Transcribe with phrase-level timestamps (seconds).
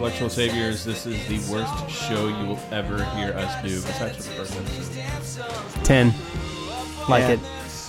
[0.00, 0.84] Intellectual Saviors.
[0.84, 3.68] This is the worst show you will ever hear us do.
[3.68, 5.84] Besides for the first episode.
[5.84, 6.14] 10.
[7.08, 7.28] Like Yeah.
[7.30, 7.40] it.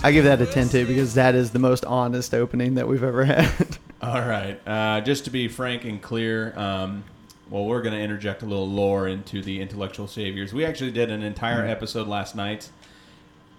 [0.02, 3.02] I give that a 10 too because that is the most honest opening that we've
[3.02, 3.48] ever had.
[4.02, 4.60] All right.
[4.66, 7.04] Uh, just to be frank and clear, um,
[7.52, 10.54] well, we're going to interject a little lore into the Intellectual Saviors.
[10.54, 12.70] We actually did an entire episode last night,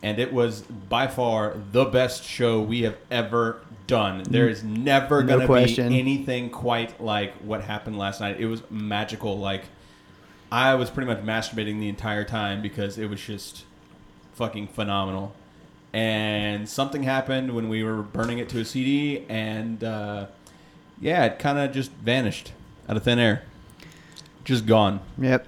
[0.02, 4.24] and it was by far the best show we have ever done.
[4.28, 8.40] There is never No going to be anything quite like what happened last night.
[8.40, 9.38] It was magical.
[9.38, 9.66] Like,
[10.52, 13.64] I was pretty much masturbating the entire time because it was just
[14.34, 15.36] fucking phenomenal.
[15.94, 20.26] And something happened when we were burning it to a CD, and uh,
[21.00, 22.54] yeah, it kind of just vanished
[22.90, 23.44] out of thin air.
[24.44, 25.00] Just gone.
[25.18, 25.46] yep.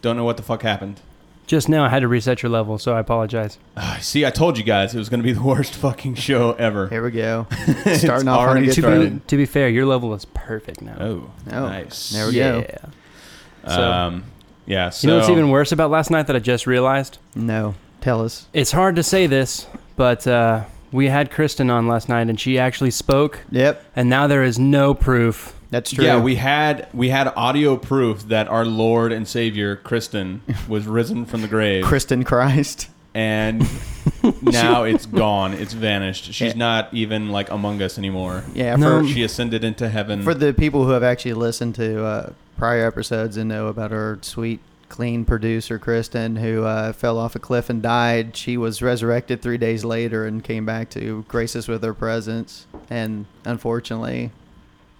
[0.00, 1.00] Don't know what the fuck happened.
[1.46, 3.58] Just now I had to reset your level, so I apologize.
[3.76, 6.52] Ah, see, I told you guys it was going to be the worst fucking show
[6.52, 6.88] ever.
[6.88, 7.46] Here we go.
[7.86, 9.14] It's Starting off on a already good To started.
[9.14, 10.96] be, to be fair, your level is perfect now.
[11.00, 12.10] Oh, Oh, nice.
[12.10, 12.64] there we go.
[12.68, 13.72] yeah.
[13.74, 14.24] So- Um,
[14.66, 14.90] yeah.
[14.90, 17.16] So You know what's even worse about last night that I just realized?
[17.34, 17.74] No.
[18.02, 18.46] Tell us.
[18.52, 22.58] It's hard to say this, but uh, we had Kristen on last night and she
[22.58, 23.82] actually spoke, Yep.
[23.96, 25.54] and now there is no proof.
[25.70, 26.04] That's true.
[26.04, 31.26] Yeah, we had we had audio proof that our Lord and Savior Kristen was risen
[31.26, 32.88] from the grave, Kristen Christ.
[33.14, 33.60] and
[34.42, 35.52] now it's gone.
[35.52, 36.24] It's vanished.
[36.32, 36.58] She's Yeah.
[36.58, 38.44] not even like among us anymore.
[38.54, 39.00] Yeah, No.
[39.02, 40.22] for, She ascended into heaven.
[40.22, 44.18] for the people who have actually listened to uh, prior episodes and know about our
[44.22, 49.42] sweet, clean producer, Kristen, who uh, fell off a cliff and died, she was resurrected
[49.42, 52.66] three days later and came back to grace us with her presence.
[52.88, 54.30] And unfortunately,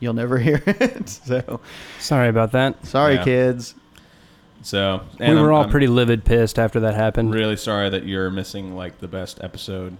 [0.00, 1.08] you'll never hear it.
[1.08, 1.60] So,
[1.98, 2.84] Sorry about that.
[2.86, 3.24] sorry, Yeah.
[3.24, 3.74] kids.
[4.62, 7.32] so we were I'm- all I'm pretty livid pissed after that happened.
[7.34, 9.96] really sorry that you're missing like the best episode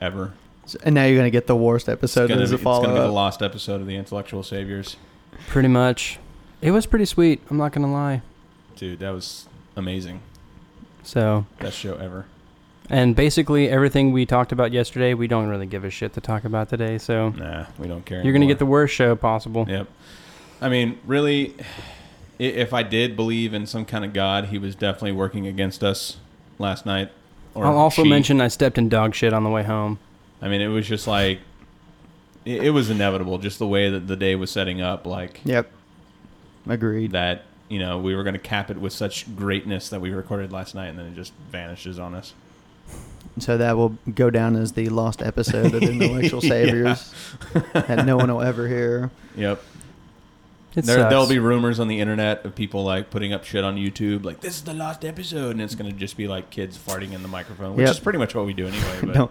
[0.00, 0.32] ever.
[0.66, 2.58] So- And now you're going to get the worst It's episode gonna, as be, a
[2.58, 3.14] it's gonna be the follow up.
[3.14, 4.96] lost episode of the Intellectual Saviors.
[5.48, 6.18] Pretty much.
[6.60, 8.22] It was pretty sweet, I'm not going to lie.
[8.76, 9.46] Dude, that was
[9.76, 10.20] amazing.
[11.04, 12.26] So, Best show ever.
[12.90, 16.44] And basically everything we talked about yesterday, we don't really give a shit to talk
[16.44, 16.98] about today.
[16.98, 18.22] So, Nah, we don't care.
[18.22, 19.66] you're going to get the worst show possible.
[19.68, 19.88] Yep.
[20.60, 21.54] I mean, really,
[22.38, 26.16] if I did believe in some kind of God, he was definitely working against us
[26.58, 27.10] last night.
[27.54, 28.08] Or I'll also she.
[28.08, 29.98] mention I stepped in dog shit on the way home.
[30.40, 31.40] I mean, it was just like,
[32.44, 35.06] it, it was inevitable, just the way that the day was setting up.
[35.06, 35.70] Like Yep.
[36.68, 37.12] Agreed.
[37.12, 40.52] that, you know, we were going to cap it with such greatness that we recorded
[40.52, 42.34] last night, and then it just vanishes on us.
[43.40, 46.40] So that will go down as the lost episode of Intellectual.
[46.40, 47.12] Saviors
[47.72, 49.10] that no one will ever hear.
[49.36, 49.62] Yep.
[50.78, 51.10] It There, sucks.
[51.10, 54.40] there'll be rumors on the internet of people like putting up shit on YouTube, like
[54.40, 57.22] this is the last episode, and it's going to just be like kids farting in
[57.22, 57.90] the microphone, which Yep.
[57.90, 58.82] is pretty much what we do anyway.
[59.02, 59.30] But don't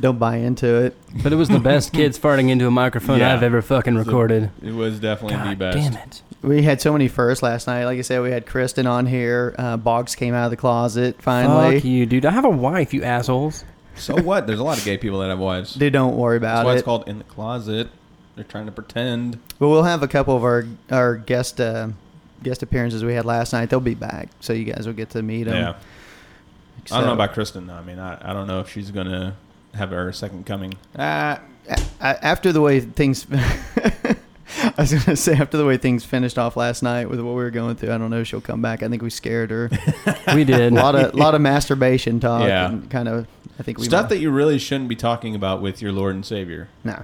[0.00, 0.96] don't buy into it.
[1.22, 3.32] But it was the best kids farting into a microphone Yeah.
[3.34, 4.50] I've ever fucking recorded.
[4.62, 5.76] it was definitely the God best.
[5.78, 6.22] damn it.
[6.42, 7.84] We had so many firsts last night.
[7.86, 9.54] Like I said, we had Kristen on here.
[9.58, 11.76] Uh, Boggs came out of the closet finally.
[11.76, 12.24] Fuck you, dude.
[12.26, 13.64] I have a wife, you assholes.
[13.96, 14.46] So what?
[14.46, 15.74] There's a lot of gay people that have wives.
[15.74, 16.76] Dude, don't worry That's about why it.
[16.76, 17.88] it's called in the closet.
[18.36, 19.40] They're trying to pretend.
[19.58, 21.88] But we'll have a couple of our our guest uh,
[22.42, 23.70] guest appearances we had last night.
[23.70, 25.54] They'll be back, so you guys will get to meet them.
[25.56, 25.74] Yeah.
[26.92, 27.74] I don't know about Kristen though.
[27.74, 29.34] I mean, I, I don't know if she's gonna
[29.74, 30.74] have her second coming.
[30.98, 31.40] Ah,
[32.00, 33.26] after the way things.
[34.62, 37.42] I was gonna say after the way things finished off last night with what we
[37.42, 37.92] were going through.
[37.92, 38.82] I don't know if she'll come back.
[38.82, 39.70] I think we scared her.
[40.34, 40.72] We did.
[40.72, 42.46] a lot of lot of masturbation talk.
[42.46, 42.68] Yeah.
[42.68, 43.26] and kind of.
[43.58, 46.24] I think we stuff that you really shouldn't be talking about with your Lord and
[46.24, 46.68] Savior.
[46.84, 47.02] no.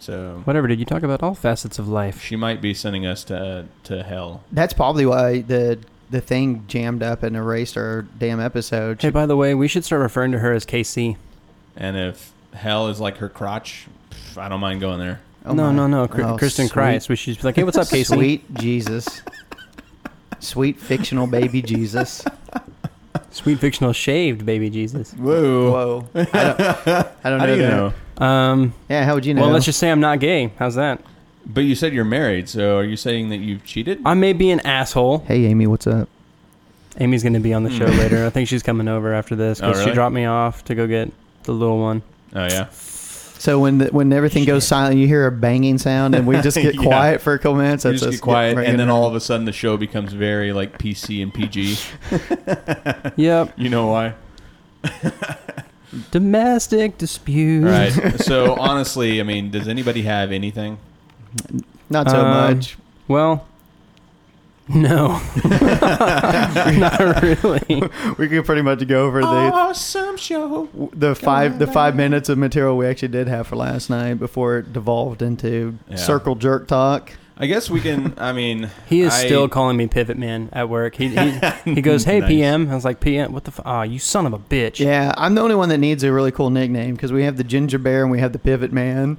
[0.00, 2.22] So Whatever, did you talk about all facets of life?
[2.22, 4.42] she might be sending us to to hell.
[4.50, 5.78] That's probably why the
[6.10, 9.00] the thing jammed up and erased our damn episode.
[9.00, 11.16] Hey, by the way, we should start referring to her as KC.
[11.76, 15.20] And if hell is like her crotch, pff, I don't mind going there.
[15.46, 17.08] Oh no, my- no, no, Cr- oh, Kristen sweet- Christ.
[17.08, 18.14] We should be like, hey, what's up, Casey?
[18.14, 19.22] Sweet Jesus.
[20.40, 22.24] Sweet fictional baby Jesus.
[23.30, 25.12] Sweet fictional shaved baby Jesus.
[25.12, 25.70] Whoa.
[25.70, 26.08] Whoa.
[26.14, 26.36] I don't,
[27.24, 27.46] I don't How know.
[27.46, 27.70] do you that.
[27.70, 27.92] know?
[28.20, 29.42] Um, Yeah, how would you know?
[29.42, 30.52] well, let's just say I'm not gay.
[30.58, 31.00] How's that?
[31.46, 34.00] But you said you're married, so are you saying that you've cheated?
[34.04, 35.20] I may be an asshole.
[35.20, 36.08] Hey, Amy, what's up?
[36.98, 38.26] Amy's going to be on the show later.
[38.26, 40.86] I think she's coming over after this Oh, because she dropped me off to go
[40.86, 41.10] get
[41.44, 42.02] the little one.
[42.34, 42.68] Oh yeah.
[42.70, 46.56] So when the, when everything goes silent, you hear a banging sound, and we just
[46.60, 46.82] get Yeah.
[46.82, 47.84] quiet for a couple minutes.
[47.86, 49.78] You That's just us get quiet, getting and then all of a sudden the show
[49.78, 51.78] becomes very like PC and PG.
[53.16, 53.54] Yep.
[53.56, 54.14] You know why?
[56.10, 57.64] Domestic dispute.
[57.64, 57.92] Right.
[58.20, 60.78] so honestly, I mean, does anybody have anything?
[61.88, 62.76] not so Um, much.
[63.08, 63.46] Well,
[64.68, 67.82] No, not really.
[68.18, 70.68] we could pretty much go over the Awesome show.
[70.92, 74.58] the five the five minutes of material we actually did have for last night before
[74.58, 75.96] it devolved into Yeah.
[75.96, 77.12] circle jerk talk.
[77.40, 78.14] I guess we can.
[78.18, 80.94] I mean, He is I- still calling me Pivot Man at work.
[80.94, 82.28] He he, he goes, "Hey Nice.
[82.28, 83.32] PM." I was like, "PM?
[83.32, 83.50] What the?
[83.52, 86.12] F- ah, you son of a bitch." Yeah, I'm the only one that needs a
[86.12, 89.16] really cool nickname because we have the ginger bear and we have the pivot man.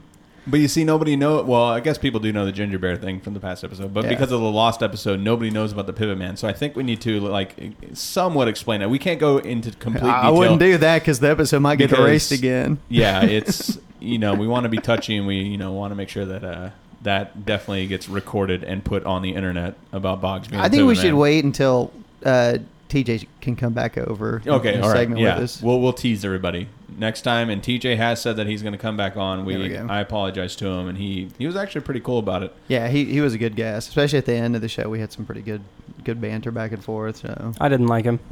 [0.48, 1.42] But you see, nobody know.
[1.44, 4.04] Well, I guess people do know the ginger bear thing from the past episode, but
[4.06, 4.10] Yeah.
[4.10, 6.36] because of the lost episode, nobody knows about the pivot man.
[6.36, 7.56] So I think we need to like
[7.94, 8.90] somewhat explain it.
[8.90, 10.16] We can't go into complete detail.
[10.16, 12.80] I wouldn't do that because the episode might get Because- erased again.
[12.90, 15.96] yeah, it's you know we want to be touchy and we you know want to
[15.96, 16.70] make sure that uh,
[17.04, 20.62] that definitely gets recorded and put on the internet about Boggs being.
[20.62, 21.92] I think we should wait until
[22.24, 22.60] uh,
[22.90, 24.42] TJ can come back over.
[24.46, 25.36] Okay, in a all right, segment yeah.
[25.36, 25.62] with us.
[25.62, 26.68] We'll we'll tease everybody
[26.98, 27.50] next time.
[27.50, 29.46] And TJ has said that he's going to come back on.
[29.46, 29.78] We We.
[29.78, 32.54] I apologize to him, and he he was actually pretty cool about it.
[32.68, 34.90] Yeah, he, he was a good guest, especially at the end of the show.
[34.90, 35.62] We had some pretty good
[36.04, 37.18] good banter back and forth.
[37.18, 38.20] So I didn't like him.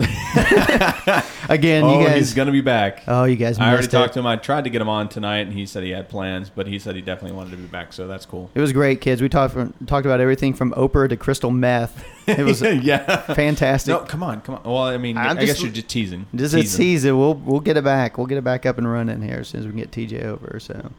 [1.50, 2.18] again, oh, you guys.
[2.18, 3.04] he's going to be back.
[3.08, 3.60] oh, you guys.
[3.60, 4.28] I already missed talked to him.
[4.28, 6.80] I tried to get him on tonight, and he said he had plans, but he
[6.80, 7.94] said he definitely wanted to be back.
[7.94, 8.50] So that's cool.
[8.56, 9.22] It was great, kids.
[9.22, 12.06] We talked from, talked about everything from Oprah to crystal meth.
[12.28, 13.22] It was yeah.
[13.34, 13.92] fantastic.
[13.92, 14.64] No, come on, come on.
[14.64, 16.28] Well, I mean, I'm I guess you're just teasing.
[16.36, 16.78] Just a Teasing.
[16.78, 17.18] season.
[17.18, 18.18] We'll we'll get it back.
[18.18, 20.24] We'll get it back up and running here as soon as we can get TJ
[20.25, 20.60] over.
[20.60, 20.92] So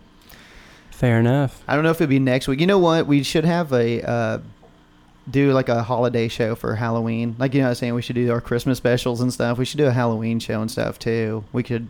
[0.91, 1.63] Fair enough.
[1.67, 2.61] I don't know if it'd be next week.
[2.61, 3.07] You know what?
[3.07, 4.39] We should have a uh,
[5.31, 7.37] do like a holiday show for Halloween.
[7.39, 9.57] Like you know, what I'm saying we should do our Christmas specials and stuff.
[9.57, 11.45] We should do a Halloween show and stuff too.
[11.53, 11.89] We could.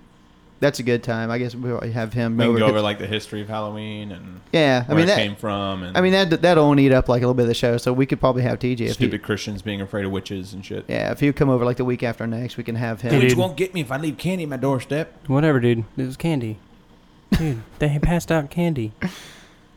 [0.60, 1.30] That's a good time.
[1.30, 2.36] I guess we'll have him.
[2.36, 5.04] We can go over- over like the history of Halloween and yeah, I where mean
[5.04, 5.16] it that.
[5.16, 7.48] came from, and I mean that that'll only eat up like a little bit of
[7.48, 7.78] the show.
[7.78, 9.24] So we could probably have TJ if stupid he.
[9.24, 10.84] Christians being afraid of witches and shit.
[10.86, 13.12] Yeah, if he would come over like the week after next, we can have him.
[13.12, 13.22] Dude.
[13.22, 15.26] Witch won't get me if I leave candy at my doorstep.
[15.28, 15.84] Whatever, dude.
[15.96, 16.58] It was candy.
[17.38, 18.92] Dude, they passed out candy.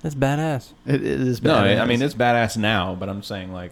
[0.02, 0.74] That's badass.
[0.86, 1.42] It, it is.
[1.42, 3.72] No, I I mean it's badass now, but I'm saying like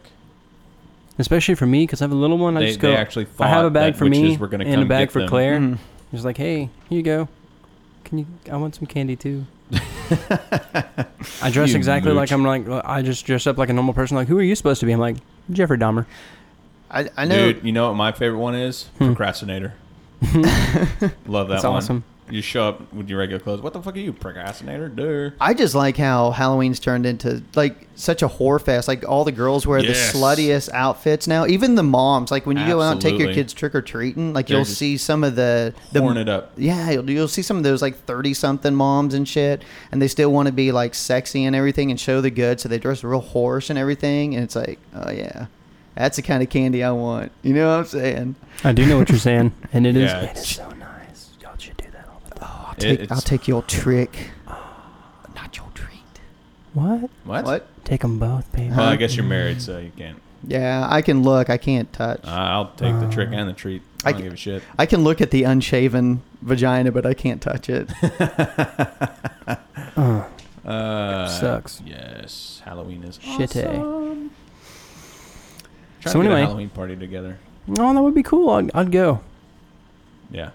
[1.20, 2.56] Especially for me, because I have a little one.
[2.58, 2.90] I they, just go.
[2.90, 5.28] they actually I have a bag for me were and a bag for them.
[5.30, 5.60] Claire.
[5.60, 5.78] Mhm.
[6.12, 7.28] He's like, "Hey, here you go.
[8.04, 8.26] Can you?
[8.52, 9.46] I want some candy too."
[11.42, 12.32] I dress You exactly like mooch.
[12.34, 14.18] I'm like I just dress up like a normal person.
[14.18, 14.92] Like, who are you supposed to be?
[14.92, 15.18] I'm like
[15.52, 16.06] Jeffrey Dahmer.
[16.90, 17.54] I, I know.
[17.54, 18.84] Dude, you know what my favorite one is?
[18.98, 19.08] Hmm.
[19.08, 19.74] Procrastinator.
[20.22, 21.76] Love that That's one.
[21.76, 22.04] awesome.
[22.32, 23.62] You show up with your regular clothes.
[23.62, 24.88] What the fuck are you, procrastinator?
[24.90, 25.36] Duh.
[25.40, 28.88] I just like how Halloween's turned into like such a whore fest.
[28.88, 30.12] Like all the girls wear Yes.
[30.12, 31.46] the sluttiest outfits now.
[31.46, 32.32] Even the moms.
[32.32, 33.36] Like when you go out and take your Absolutely.
[33.36, 36.30] kids trick or treating, like They're you'll just see some of the the Horn it
[36.30, 36.52] up.
[36.58, 39.62] yeah, you'll, you'll see some of those like thirty something moms and shit,
[39.92, 42.70] and they still want to be like sexy and everything and show the good, so
[42.70, 45.48] they dress real horse and everything, and it's like, oh yeah,
[45.96, 47.32] that's the kind of candy I want.
[47.44, 48.36] You know what I'm saying?
[48.64, 50.10] I do know what you're saying, and it is.
[50.12, 51.30] Yeah, it it's- so nice.
[51.42, 52.08] Y'all should do that
[52.86, 52.90] all the.
[52.90, 56.00] I'll take it's- I'll take your trick, but not your treat.
[56.74, 57.10] What?
[57.26, 57.46] What?
[57.46, 57.68] What?
[57.86, 58.70] Take them both, baby.
[58.70, 60.20] Well, I guess you're married, so you can't.
[60.48, 61.50] Yeah, I can look.
[61.50, 62.22] I can't touch.
[62.24, 63.82] Uh, I'll take the trick Uh, and the treat.
[64.04, 64.64] I I don't c- give a shit.
[64.80, 67.90] I can look at the unshaven vagina, but I can't touch it.
[69.98, 70.24] Uh,
[70.64, 71.82] Uh, Sucks.
[71.86, 73.68] Yes, Halloween is Shitty.
[73.68, 74.32] awesome.
[76.02, 76.42] Try So to get anyway.
[76.42, 77.38] a Halloween party together.
[77.80, 78.50] oh, that would be cool.
[78.52, 79.22] I'd, I'd go.
[80.32, 80.52] Yeah,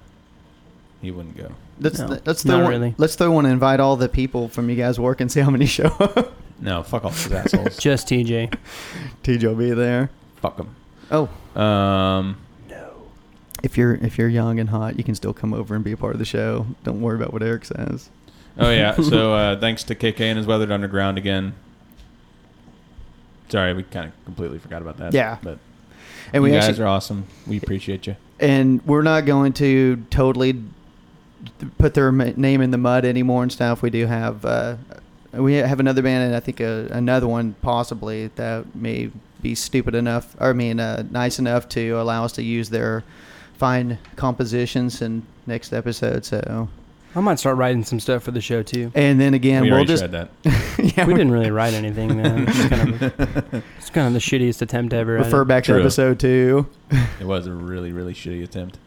[1.07, 1.51] he wouldn't go.
[1.81, 2.95] Let's No, let's throw not one, really.
[2.99, 5.51] let's throw one and invite all the people from you guys work and see how
[5.51, 6.33] many show up.
[6.61, 7.77] No, fuck off those assholes.
[7.81, 8.55] Just TJ.
[9.23, 10.11] TJ will be there.
[10.37, 10.75] fuck them.
[11.11, 11.29] Oh,
[11.61, 13.09] Um, No.
[13.63, 15.97] if you're if you're young and hot, you can still come over and be a
[15.97, 16.67] part of the show.
[16.85, 18.09] Don't worry about what Eric says.
[18.59, 18.95] oh yeah.
[18.97, 21.55] So uh, thanks to KK and his Weathered Underground again.
[23.49, 25.15] Sorry, we kind of completely forgot about that.
[25.15, 25.39] Yeah.
[25.43, 25.59] but
[26.33, 27.27] And you we guys actually are awesome.
[27.47, 28.17] We appreciate you.
[28.41, 30.63] and we're not going to totally
[31.79, 33.83] put their name in the mud anymore and stuff.
[33.83, 34.77] We do have uh,
[35.33, 39.11] we have another band and I think uh another one possibly that may
[39.43, 43.05] be stupid enough or I mean uh, nice enough to allow us to use their
[43.59, 46.25] fine compositions in next episode.
[46.25, 46.69] So
[47.15, 48.91] I might start writing some stuff for the show too.
[48.95, 50.31] and then again we we'll already just tried that.
[50.97, 52.17] yeah We we didn't really write anything.
[52.17, 52.45] Man.
[52.49, 55.15] It's kind of it's kind of the shittiest attempt ever.
[55.15, 55.47] refer it.
[55.47, 55.81] back to True.
[55.81, 56.67] episode two.
[57.21, 58.79] It was a really, really shitty attempt.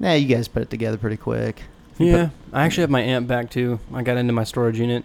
[0.00, 1.62] Nah, you guys put it together pretty quick.
[1.98, 3.80] Yeah, I actually have my amp back too.
[3.92, 5.04] I got into my storage unit.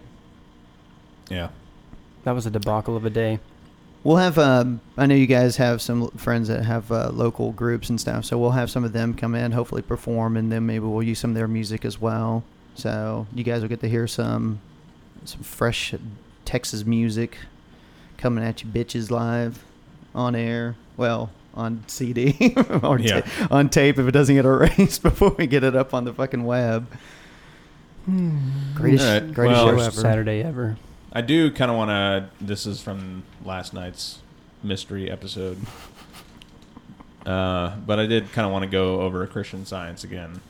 [1.28, 1.48] Yeah.
[2.24, 3.40] That was a debacle of a day.
[4.02, 4.38] We'll have.
[4.38, 8.24] Um, I know you guys have some friends that have uh, local groups and stuff,
[8.26, 11.18] so we'll have some of them come in, hopefully perform, and then maybe we'll use
[11.18, 12.44] some of their music as well.
[12.74, 14.60] So you guys will get to hear some
[15.24, 15.94] some fresh
[16.44, 17.38] Texas music
[18.18, 19.64] coming at you, bitches, live
[20.14, 20.76] on air.
[20.96, 25.62] Well, on CD or ta- on tape if it doesn't get erased before we get
[25.64, 26.86] it up on the fucking web.
[28.74, 29.32] Greatest, All right.
[29.32, 29.90] greatest Well, show ever.
[29.90, 30.76] Saturday ever.
[31.12, 32.28] I do kind of want to.
[32.44, 34.18] This is from last night's
[34.62, 35.58] mystery episode.
[37.24, 40.40] Uh, but I did kind of want to go over Christian Science again.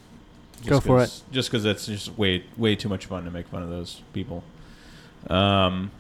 [0.59, 3.47] Just Go for 'cause- Just because it's just way way too much fun to make
[3.49, 4.43] fun of those people.
[5.29, 5.91] Um,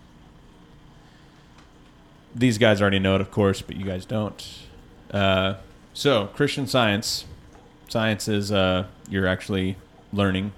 [2.34, 4.58] these guys already know it, of course, but you guys don't.
[5.14, 5.54] Uh,
[5.92, 7.25] so Christian Science,
[7.88, 9.76] science is uh, you're actually
[10.12, 10.52] learning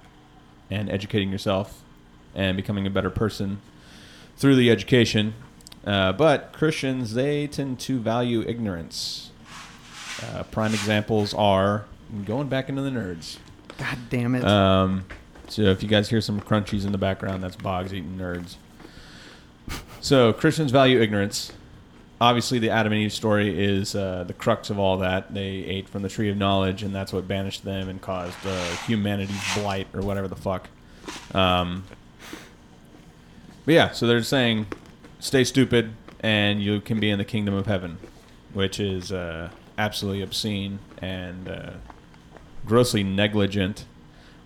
[0.71, 1.83] and educating yourself
[2.35, 3.61] and becoming a better person
[4.37, 5.35] through the education.
[5.85, 9.31] Uh, but Christians, they tend to value ignorance.
[10.23, 11.85] Uh, prime examples are
[12.25, 13.39] going back into the nerds.
[13.79, 14.45] God damn it.
[14.45, 15.05] Um,
[15.49, 18.57] so if you guys hear some crunchies in the background, that's Boggs eating nerds.
[20.01, 21.53] So Christians value ignorance.
[22.19, 25.35] Obviously, the Adam and Eve story is uh, the crux of all that.
[25.35, 28.65] They ate from the tree of knowledge, and that's what banished them and caused uh,
[28.87, 30.71] humanity's blight or whatever the fuck.
[31.35, 31.85] Um,
[33.67, 34.67] but yeah, so they're saying,
[35.21, 37.99] stay stupid, and you can be in the kingdom of heaven,
[38.55, 41.71] which is uh, absolutely obscene and uh,
[42.65, 43.85] grossly negligent.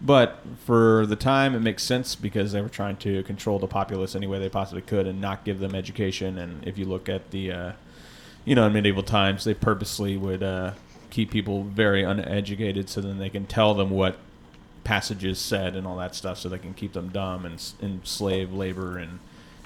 [0.02, 4.14] But for the time, it makes sense because they were trying to control the populace
[4.14, 6.38] any way they possibly could and not give them education.
[6.38, 7.72] And if you look at the, uh,
[8.46, 10.72] you know, in medieval times, they purposely would uh,
[11.10, 14.16] keep people very uneducated so then they can tell them what
[14.84, 18.00] passages said and all that stuff so they can keep them dumb and s- in
[18.02, 19.18] slave labor and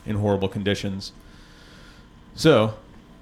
[0.05, 1.13] in horrible conditions.
[2.35, 2.75] So,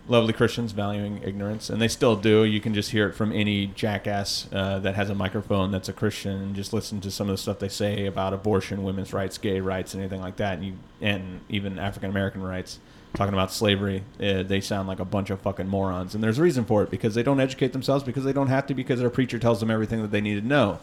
[0.08, 2.44] lovely Christians valuing ignorance, and they still do.
[2.44, 5.92] You can just hear it from any jackass uh, that has a microphone that's a
[5.92, 9.38] Christian, and just listen to some of the stuff they say about abortion, women's rights,
[9.38, 12.78] gay rights, anything like that, and you and even African American rights.
[13.14, 16.42] Talking about slavery, uh, they sound like a bunch of fucking morons, and there's a
[16.42, 19.10] reason for it because they don't educate themselves because they don't have to because their
[19.10, 20.78] preacher tells them everything that they need to know.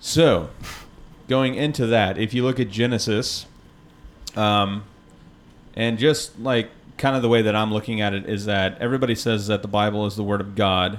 [0.00, 0.50] So,
[1.28, 3.46] going into that, if you look at Genesis,
[4.34, 4.82] um,
[5.76, 9.14] and just like kind of the way that I'm looking at it is that everybody
[9.14, 10.98] says that the Bible is the Word of God.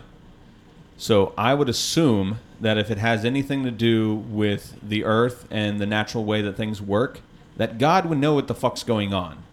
[0.98, 5.80] So I would assume that if it has anything to do with the earth and
[5.80, 7.22] the natural way that things work,
[7.58, 9.44] that God would know what the fuck's going on.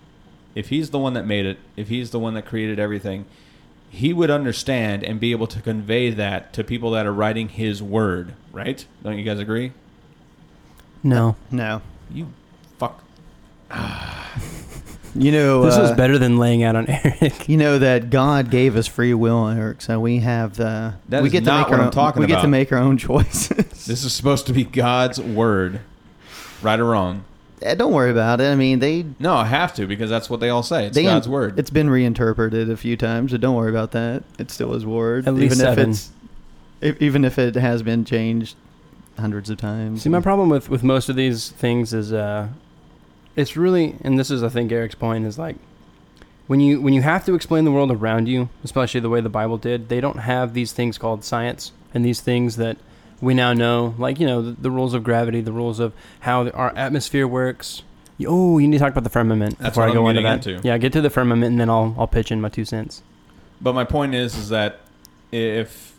[0.54, 3.26] If He's the one that made it, if He's the one that created everything,
[3.88, 7.82] He would understand and be able to convey that to people that are writing His
[7.82, 8.84] Word, right?
[9.02, 9.72] Don't you guys agree?
[11.02, 11.36] No.
[11.50, 11.82] no.
[12.10, 12.28] You
[12.78, 13.02] fuck.
[15.14, 17.48] You know, This was uh, better than laying out on Eric.
[17.48, 19.82] You know that God gave us free will, Eric.
[19.82, 22.20] So we have the That we is get to make what our I'm own, talking
[22.20, 23.86] we get to make our own choices.
[23.86, 25.80] This is supposed to be God's Word,
[26.62, 27.24] right or wrong.
[27.62, 28.50] Eh, Don't worry about it.
[28.50, 30.86] I mean, they No, I have to because that's what they all say.
[30.86, 31.58] It's they God's word.
[31.58, 34.22] It's been reinterpreted a few times, so don't worry about that.
[34.38, 35.90] It's still His word, At least even seven.
[35.90, 36.10] if it's
[36.80, 38.56] if, even if it has been changed
[39.18, 40.02] hundreds of times.
[40.02, 42.48] See, my problem with with most of these things is uh,
[43.36, 45.56] it's really, and this is I think Eric's point is like
[46.46, 49.28] when you when you have to explain the world around you, especially the way the
[49.28, 52.76] Bible did, they don't have these things called science and these things that
[53.20, 56.48] we now know, like you know the, the rules of gravity, the rules of how
[56.50, 57.82] our atmosphere works.
[58.26, 60.46] Oh, you need to talk about the firmament That's before I go into that.
[60.46, 60.66] into.
[60.66, 63.02] Yeah, get to the firmament, and then I'll I'll pitch in my two cents.
[63.60, 64.80] but my point is, is that
[65.32, 65.96] if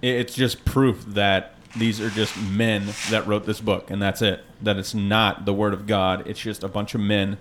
[0.00, 4.44] it's just proof that these are just men that wrote this book, and that's it.
[4.60, 6.26] That it's not the word of God.
[6.26, 7.38] It's just a bunch of men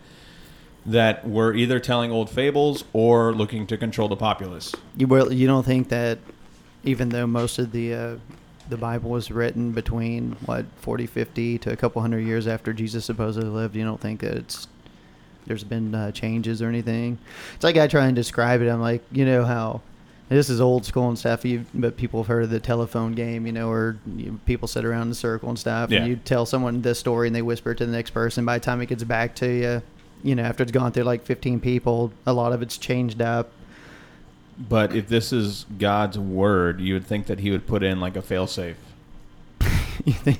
[0.85, 4.73] that were either telling old fables or looking to control the populace.
[4.97, 6.19] You will, you don't think that
[6.83, 8.15] even though most of the uh,
[8.69, 13.05] the Bible was written between what 40, 50 to a couple hundred years after Jesus
[13.05, 14.67] supposedly lived, you don't think that it's
[15.45, 17.17] there's been uh, changes or anything?
[17.55, 18.69] It's like I try and describe it.
[18.69, 19.81] I'm like, you know how
[20.37, 21.43] this is old school and stuff.
[21.43, 24.85] You, but people have heard of the telephone game, you know, or you, people sit
[24.85, 25.99] around in a circle and stuff, Yeah.
[25.99, 28.45] and you tell someone this story and they whisper it to the next person.
[28.45, 29.81] By the time it gets back to you,
[30.23, 33.51] you know, after it's gone through like 15 people, a lot of it's changed up.
[34.57, 38.15] But if this is God's word, you would think that He would put in like
[38.15, 38.75] a failsafe.
[40.05, 40.39] you think,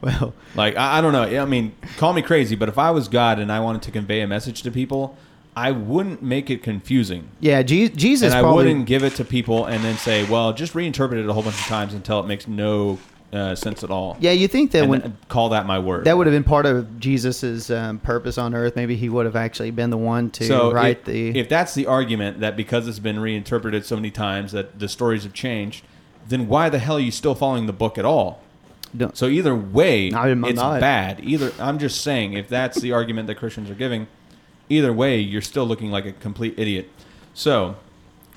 [0.00, 1.22] well, Like I, I don't know.
[1.42, 4.20] I mean, call me crazy, but if I was God and I wanted to convey
[4.20, 5.16] a message to people,
[5.54, 9.24] I wouldn't make it confusing, yeah, Je- Jesus and I probably wouldn't give it to
[9.24, 12.26] people and then say, "Well, just reinterpret it a whole bunch of times until it
[12.26, 12.98] makes no
[13.34, 16.04] uh, sense at all." Yeah, you think that and when call that my word.
[16.06, 19.36] that would have been part of Jesus's um, purpose on earth, maybe he would have
[19.36, 21.38] actually been the one to so write if, the.
[21.38, 25.24] if that's the argument that because it's been reinterpreted so many times that the stories
[25.24, 25.84] have changed,
[26.28, 28.40] then why the hell are you still following the book at all?
[28.96, 30.14] Don't- So either way, it's
[30.56, 30.80] not.
[30.80, 31.20] bad.
[31.22, 34.06] Either I'm just saying, if that's the argument that Christians are giving,
[34.72, 36.88] either way, you're still looking like a complete idiot.
[37.34, 37.76] So,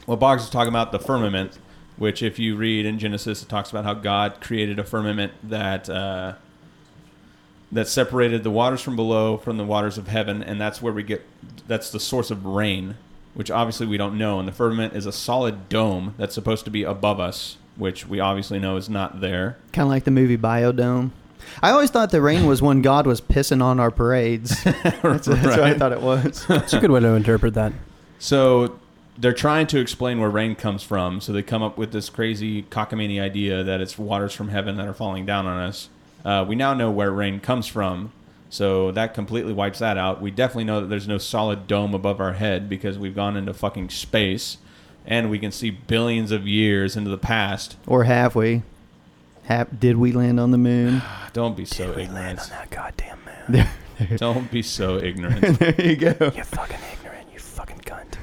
[0.06, 1.58] what Boggs is talking about the firmament,
[1.98, 5.90] which if you read in Genesis, it talks about how God created a firmament that
[5.90, 6.34] uh,
[7.72, 11.04] that separated the waters from below from the waters of heaven, and that's where we
[11.04, 11.26] get
[11.68, 12.96] that's the source of rain.
[13.34, 14.40] which obviously we don't know.
[14.40, 18.22] And the firmament is a solid dome that's supposed to be above us, which we
[18.22, 19.58] obviously know is not there.
[19.74, 21.12] Kind of like the movie Biodome.
[21.62, 24.64] I always thought the rain was when God was pissing on our parades.
[24.64, 26.46] That's, that's what I thought it was.
[26.50, 27.74] It's a good way to interpret that.
[28.20, 28.80] So
[29.18, 31.22] they're trying to explain where rain comes from.
[31.22, 34.88] So they come up with this crazy cockamamie idea that it's waters from heaven that
[34.88, 35.90] are falling down on us.
[36.24, 38.12] Uh, we now know where rain comes from.
[38.50, 40.22] So that completely wipes that out.
[40.22, 43.54] We definitely know that there's no solid dome above our head because we've gone into
[43.54, 44.58] fucking space
[45.06, 47.76] and we can see billions of years into the past.
[47.86, 48.64] or have we?
[49.46, 51.02] Have, did we land on the moon?
[51.34, 52.40] Don't be so ignorant.
[52.40, 53.70] on that goddamn man.
[53.98, 55.58] There, Don't be so ignorant.
[55.58, 56.32] there you go.
[56.36, 57.28] You fucking ignorant.
[57.32, 58.18] You fucking cunt.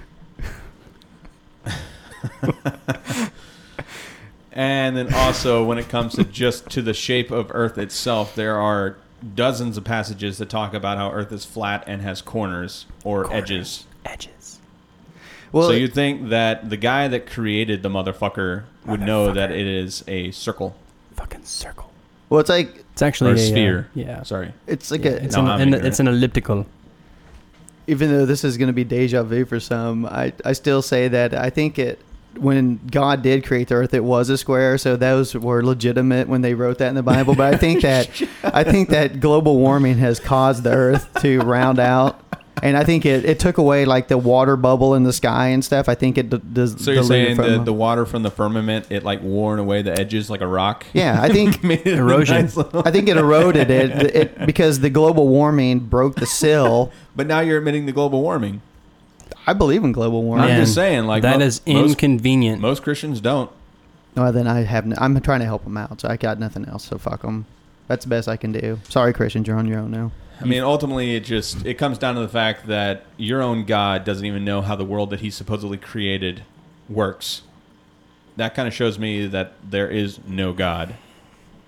[4.52, 8.58] And then also, when it comes to just to the shape of Earth itself, there
[8.58, 8.96] are
[9.34, 13.86] dozens of passages that talk about how Earth is flat and has corners or edges.
[14.04, 14.60] Edges.
[15.52, 19.66] Well, so you'd think that the guy that created the motherfucker would know that it
[19.66, 20.76] is a circle
[21.16, 21.90] Fucking circle.
[22.28, 23.88] well, it's like It's actually or a a uh, sphere.
[23.94, 24.22] yeah.
[24.22, 24.52] Sorry.
[24.66, 25.14] it's like Yeah, a.
[25.24, 26.66] it's, No, an, an- it's an elliptical.
[27.86, 31.08] even though this is going to be deja vu for some, I, I still say
[31.08, 31.98] that I think it
[32.38, 36.40] when God did create the earth, it was a square, so those were legitimate when
[36.40, 37.34] they wrote that in the Bible.
[37.34, 38.08] But I think that
[38.42, 42.18] I think that global warming has caused the earth to round out.
[42.62, 45.64] And I think it, it took away like the water bubble in the sky and
[45.64, 45.88] stuff.
[45.88, 46.82] I think it d- does.
[46.82, 50.30] So you're saying the, the water from the firmament it like worn away the edges
[50.30, 50.86] like a rock?
[50.92, 52.42] yeah, I think Made it Erosion.
[52.42, 56.92] nice little- I think it eroded it, it because the global warming broke the sill.
[57.16, 58.62] But now you're admitting the global warming.
[59.46, 60.48] I believe in global warming.
[60.50, 62.60] I'm just saying, like that mo- is inconvenient.
[62.60, 63.50] Most Christians don't.
[64.14, 64.86] Well, then I have.
[64.86, 66.84] No, I'm trying to help them out, so I got nothing else.
[66.84, 67.44] So fuck them.
[67.92, 68.80] That's the best I can do.
[68.88, 70.12] Sorry, Christian, you're on your own now.
[70.40, 74.04] I mean, ultimately, it just it comes down to the fact that your own God
[74.04, 76.42] doesn't even know how the world that He supposedly created
[76.88, 77.42] works.
[78.36, 80.94] That kind of shows me that there is no God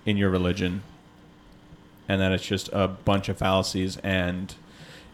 [0.03, 0.81] in your religion,
[2.09, 4.55] and that it's just a bunch of fallacies, and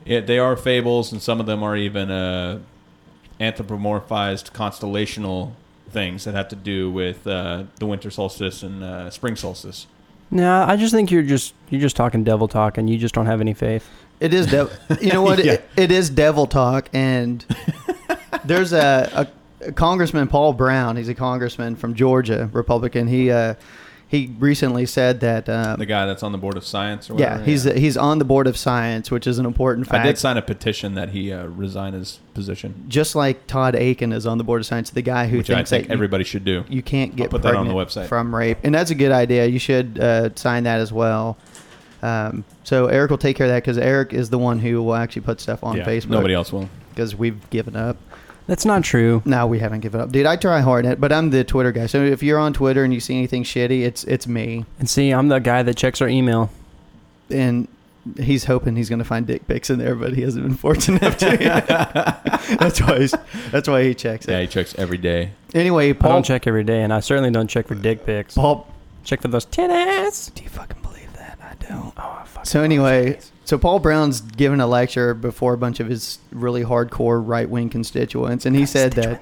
[0.06, 2.60] it, they are fables, and some of them are even uh,
[3.38, 5.52] anthropomorphized constellational
[5.90, 9.88] things that have to do with uh, the winter solstice and uh, spring solstice.
[10.32, 13.26] No, I just think you're just you're just talking devil talk, and you just don't
[13.26, 13.88] have any faith.
[14.22, 14.48] It is.
[14.48, 14.72] devil.
[15.02, 15.40] you know what?
[15.44, 15.54] Yeah.
[15.54, 17.46] it, it is devil talk, and
[18.46, 19.28] there's a,
[19.62, 20.96] a, a Congressman Paul Broun.
[20.96, 23.08] He's a congressman from Georgia, Republican.
[23.08, 23.56] He uh,
[24.12, 25.48] he recently said that.
[25.48, 27.44] Um, The guy that's on the board of science, or yeah, whatever.
[27.50, 30.04] he's he's on the board of science, which is an important fact.
[30.04, 34.12] I did sign a petition that he uh, resign his position, Just like Todd Akin
[34.12, 35.94] is on the board of science, the guy who which I thinks think that you-
[35.94, 36.66] everybody should do.
[36.70, 38.08] you can't get put that on the website.
[38.08, 39.46] from rape, and that's a good idea.
[39.48, 41.38] You should uh, sign that as well.
[42.04, 44.96] Um, so Eric will take care of that because Eric is the one who will
[44.96, 46.10] actually put stuff on Yeah, Facebook.
[46.10, 46.68] Nobody else will.
[46.90, 47.96] because we've given up.
[48.52, 49.22] That's not true.
[49.24, 50.26] No, we haven't given up, dude.
[50.26, 51.86] I try hard at, but I'm the Twitter guy.
[51.86, 55.12] So if you're on Twitter and you see anything shitty, it's it's me, And see,
[55.12, 56.50] I'm the guy that checks our email.
[57.30, 57.70] and
[58.20, 61.18] he's hoping he's gonna find dick pics in there, but he hasn't been fortunate enough
[61.20, 62.58] to.
[62.60, 63.16] that's why he's,
[63.52, 64.32] that's why he checks it.
[64.32, 65.32] Yeah, he checks every day.
[65.54, 68.36] Anyway, I don't check every day, and I certainly don't check for dick pics.
[68.36, 68.68] Paul.
[69.06, 70.34] Check for those titties.
[70.36, 70.81] Do you fucking believe that?
[70.81, 70.81] I
[71.70, 71.94] don't.
[71.98, 76.20] Oh, I So anyway, so Paul Broun's given a lecture before a bunch of his
[76.32, 79.22] really hardcore right wing constituents, and he said that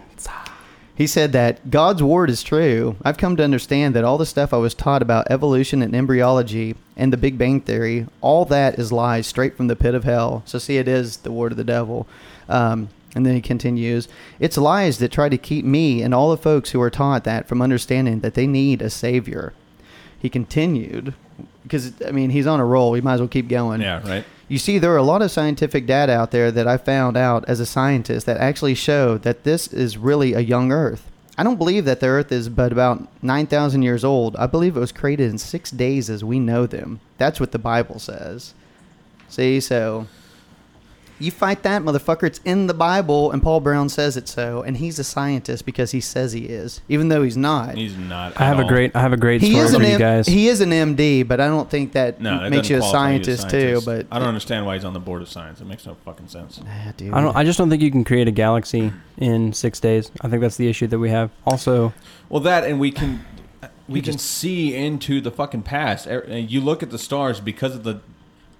[0.99, 2.97] he said that God's word is true.
[3.05, 6.75] I've come to understand that all the stuff I was taught about evolution and embryology
[6.97, 10.43] and the Big Bang theory, all that is lies straight from the pit of hell.
[10.45, 12.05] So see, it is the word of the devil.
[12.49, 14.09] Um, and then he continues,
[14.41, 17.47] it's lies that try to keep me and all the folks who are taught that
[17.47, 19.53] from understanding that they need a savior.
[20.19, 21.13] He continued,
[21.69, 22.91] because I mean he's on a roll.
[22.91, 23.81] We might as well keep going.
[23.81, 24.25] Yeah, right.
[24.47, 27.45] You see, there are a lot of scientific data out there that I found out
[27.47, 31.05] as a scientist that actually show that this is really a young Earth.
[31.37, 34.35] I don't believe that the Earth is but about 9,000 years old.
[34.37, 36.99] I believe it was created in six days as we know them.
[37.19, 38.55] That's what the Bible says.
[39.29, 40.07] See, so
[41.19, 42.23] you fight that, motherfucker.
[42.23, 45.91] It's in the Bible, and Paul Broun says it so, and he's a scientist because
[45.91, 47.75] he says he is, even though he's not.
[47.75, 48.39] He's not.
[48.39, 49.97] I have at a great, I have a great He story is for an you
[49.97, 50.27] guys.
[50.27, 53.11] he is an MD, but I don't think that No, that makes you a qualify
[53.13, 53.81] you as scientist, too.
[53.85, 55.59] But I don't understand why he's on the board of science.
[55.61, 56.61] It makes no fucking sense.
[56.63, 57.13] Nah, dude.
[57.13, 57.35] I don't.
[57.35, 60.11] I just don't think you can create a galaxy in six days.
[60.21, 61.31] I think that's the issue that we have.
[61.45, 61.93] Also,
[62.29, 63.25] Well, that and we can
[63.87, 66.07] we We can just- see into the fucking past.
[66.07, 67.99] Er- You look at the stars because of the.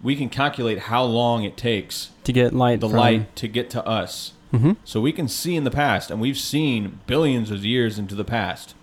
[0.01, 3.69] We can calculate how long it takes to get light, the from, light to get
[3.71, 4.33] to us.
[4.53, 4.77] Mhm.
[4.83, 8.23] So we can see in the past, and we've seen billions of years into the
[8.23, 8.73] past.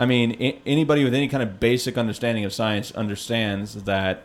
[0.00, 4.24] I mean, I- anybody with any kind of basic understanding of science understands that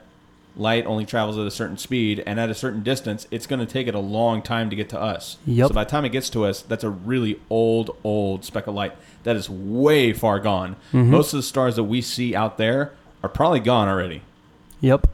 [0.56, 3.65] light only travels at a certain speed, and at a certain distance, it's going to
[3.65, 5.38] take it a long time to get to us.
[5.45, 5.67] Yep.
[5.67, 8.73] So by the time it gets to us, that's a really old, old speck of
[8.73, 10.76] light that is way far gone.
[10.93, 11.08] Mhm.
[11.10, 14.21] Most of the stars that we see out there are probably gone already.
[14.82, 15.08] Yep.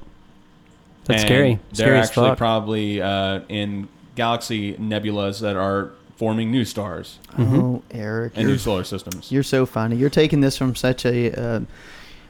[1.06, 1.60] That's And scary.
[1.73, 2.38] They're Scary as actually fuck.
[2.38, 7.58] probably uh, in galaxy nebulas that are forming new stars Mhm.
[7.62, 9.32] Oh, Eric, and you're, new solar systems.
[9.32, 9.95] you're so funny.
[9.95, 11.32] You're taking this from such a.
[11.39, 11.60] Uh,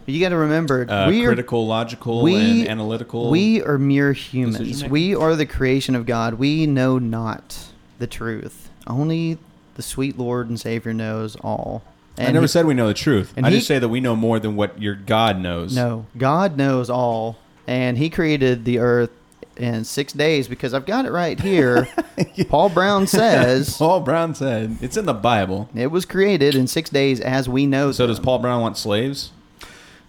[0.06, 3.30] you got to remember, Uh, we are critical, logical, we- and analytical.
[3.30, 4.58] we are mere humans.
[4.58, 4.92] decision-making.
[4.92, 6.36] We are the creation of God.
[6.36, 7.58] We know not
[8.00, 8.70] the truth.
[8.88, 9.38] Only
[9.76, 11.84] the sweet Lord and Savior knows all.
[12.18, 13.34] I never he- said we know the truth.
[13.36, 15.76] and I he- just say that we know more than what your God knows.
[15.76, 19.10] No, God knows all, and He created the earth
[19.58, 21.88] in six days because I've got it right here.
[22.50, 25.70] Paul Broun says Paul Broun said it's in the Bible.
[25.76, 27.92] it was created in six days as we know.
[27.92, 28.20] So does.
[28.20, 29.32] Paul Broun want slaves?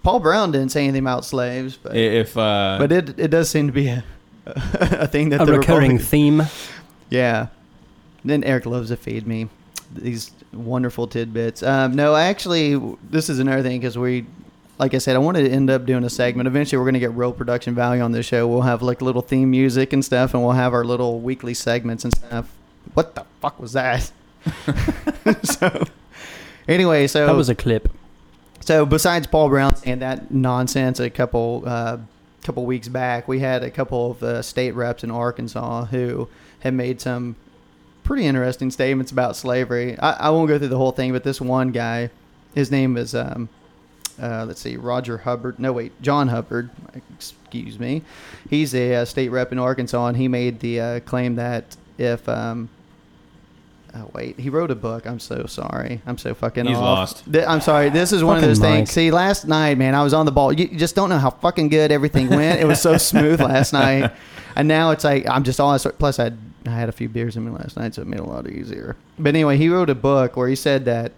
[0.03, 3.67] Paul Broun didn't say anything about slaves, but If uh, but it it does seem
[3.67, 4.05] to be a
[4.47, 6.43] a thing that a the recurring Republicans- theme.
[7.11, 7.47] Yeah.
[8.25, 9.49] Then Eric loves to feed me
[9.95, 11.63] these wonderful tidbits.
[11.63, 12.77] Um, no, actually,
[13.11, 14.27] this is another thing because we,
[14.79, 16.47] like I said, I wanted to end up doing a segment.
[16.47, 18.47] Eventually, we're going to get real production value on this show.
[18.47, 22.05] We'll have like little theme music and stuff, and we'll have our little weekly segments
[22.05, 22.51] and stuff.
[22.95, 24.11] What the fuck was that?
[25.45, 25.85] so,
[26.69, 27.91] anyway, so That was a clip.
[28.61, 31.99] so besides Paul Broun and that nonsense, a couple uh,
[32.43, 36.29] couple weeks back, we had a couple of uh, state reps in Arkansas who
[36.61, 37.37] had made some
[38.05, 39.99] pretty interesting statements about slavery.
[39.99, 42.11] I, I won't go through the whole thing, but this one guy,
[42.55, 43.49] his name is um,
[44.23, 45.59] uh, let's see, Roger Hubbard.
[45.59, 46.71] No, wait, Jon Hubbard.
[47.17, 48.03] Excuse me.
[48.49, 52.29] He's a, uh state rep in Arkansas, and he made the uh, claim that if
[52.29, 52.69] um,
[53.97, 55.07] Oh wait, he wrote a book.
[55.07, 56.03] I'm so sorry.
[56.05, 56.83] I'm so fucking He's off.
[56.83, 57.33] lost.
[57.33, 57.91] Th- I'm sorry.
[57.91, 58.71] This is one of those Mike.
[58.71, 58.91] things.
[58.91, 60.53] See, last night, man, I was on the ball.
[60.53, 62.61] You you just don't know how fucking good everything went.
[62.61, 64.11] It was so smooth last night,
[64.57, 65.79] and now it's like I'm just all.
[65.79, 68.21] Plus, I had, I had a few beers in me last night, so it made
[68.21, 68.97] it a lot easier.
[69.19, 71.13] But anyway, he wrote a book where he said that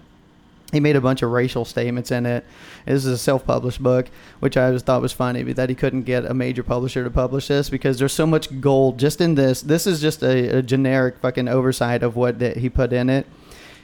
[0.73, 2.45] he made a bunch of racial statements in it.
[2.85, 4.09] This is a self-published book,
[4.41, 7.47] which I thought was funny, but that he couldn't get a major publisher to publish
[7.47, 9.63] this because there's so much gold just in this.
[9.63, 13.27] This is just a, a generic fucking oversight of what that he put in it.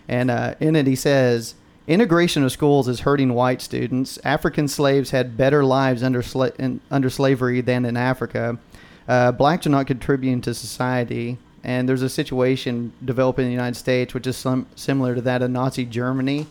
[0.09, 1.55] And uh, in it, he says
[1.87, 4.19] integration of schools is hurting white students.
[4.25, 8.59] African slaves had better lives under sla- in, under slavery than in Africa.
[9.07, 11.39] Uh, blacks are not contributing to society.
[11.65, 15.43] And there's a situation developing in the United States which is some, similar to that
[15.43, 16.47] of Nazi Germany.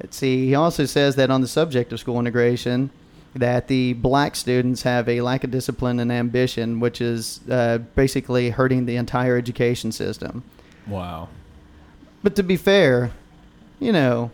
[0.00, 0.46] Let's see.
[0.46, 2.90] He also says that on the subject of school integration,
[3.34, 8.50] that the black students have a lack of discipline and ambition, which is uh, basically
[8.50, 10.44] hurting the entire education system.
[10.86, 11.28] Wow.
[12.22, 13.12] But to be fair,
[13.80, 14.30] you know,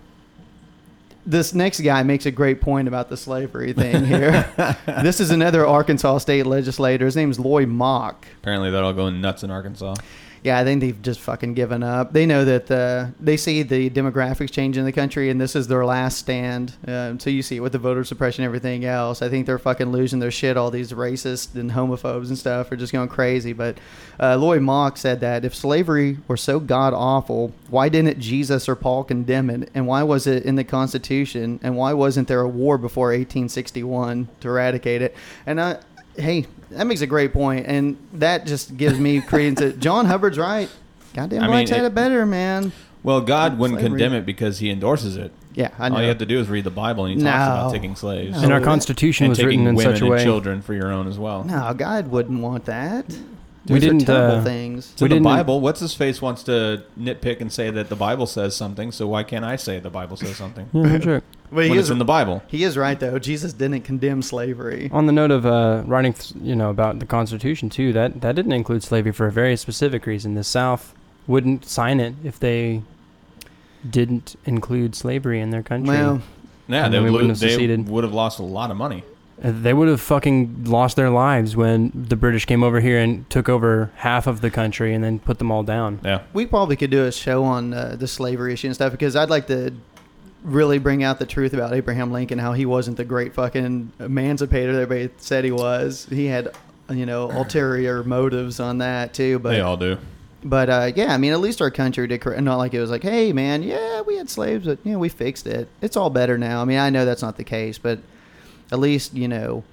[1.26, 4.50] this next guy makes a great point about the slavery thing here.
[4.86, 7.04] this is another Arkansas state legislator.
[7.04, 8.26] His name's Lloyd Mauch.
[8.42, 9.94] Apparently, they're all going nuts in Arkansas.
[10.42, 12.14] Yeah, I think they've just fucking given up.
[12.14, 15.68] They know that uh, they see the demographics change in the country, and this is
[15.68, 16.72] their last stand.
[16.86, 19.20] Um, so you see it with the voter suppression and everything else.
[19.20, 20.56] I think they're fucking losing their shit.
[20.56, 23.52] All these racists and homophobes and stuff are just going crazy.
[23.52, 23.76] But
[24.18, 28.76] uh, Lloyd Mauch said that if slavery were so god awful, why didn't Jesus or
[28.76, 29.70] Paul condemn it?
[29.74, 31.60] And why was it in the Constitution?
[31.62, 35.14] And why wasn't there a war before 1861 to eradicate it?
[35.44, 35.80] And I,
[36.20, 39.60] hey, that makes a great point, and that just gives me credence.
[39.60, 40.68] that Jon Hubbard's right.
[41.14, 42.72] Goddamn I mean, blacks had it- it better, man.
[43.02, 43.98] Well, God wouldn't Slavery.
[43.98, 45.32] condemn it because He endorses it.
[45.54, 45.96] Yeah, I know.
[45.96, 47.52] All you have to do is read the Bible, and He talks No.
[47.54, 48.42] about taking slaves No.
[48.44, 50.22] And our Constitution and was written in such a and way.
[50.22, 51.42] children for your own as well.
[51.44, 53.06] no, God wouldn't want that.
[53.66, 54.92] We Those are didn't, terrible uh, things.
[54.94, 57.96] To We the didn't- Bible, what's his face wants to nitpick and say that the
[57.96, 61.24] Bible says something, so why can't I say the Bible says something Yeah, no joke.
[61.52, 62.42] But he when is, it's in the Bible?
[62.46, 63.18] he is right though.
[63.18, 64.88] Jesus didn't condemn slavery.
[64.92, 68.52] On the note of uh, writing, you know, about the Constitution too, that that didn't
[68.52, 70.34] include slavery for a very specific reason.
[70.36, 70.94] The South
[71.26, 72.82] wouldn't sign it if they
[73.88, 75.88] didn't include slavery in their country.
[75.96, 76.22] Well,
[76.68, 78.76] Yeah, And they then we would, wouldn't have they would have lost a lot of
[78.76, 79.02] money.
[79.42, 83.48] They would have fucking lost their lives when the British came over here and took
[83.48, 85.98] over half of the country and then put them all down.
[86.04, 86.22] Yeah.
[86.34, 89.30] we probably could do a show on uh, the slavery issue and stuff because I'd
[89.30, 89.72] like to
[90.42, 94.72] really bring out the truth about Abraham Lincoln, how he wasn't the great fucking emancipator
[94.74, 96.06] that everybody said he was.
[96.10, 96.54] He had,
[96.90, 99.38] you know, ulterior motives on that too.
[99.38, 99.98] But they all do.
[100.42, 102.42] But uh, yeah, I mean, at least our country did correct.
[102.42, 105.08] Not like it was like, hey, man, yeah, we had slaves, but you know, we
[105.08, 105.68] fixed it.
[105.82, 106.62] It's all better now.
[106.62, 107.98] I mean, I know that's not the case, but
[108.72, 109.64] at least you know,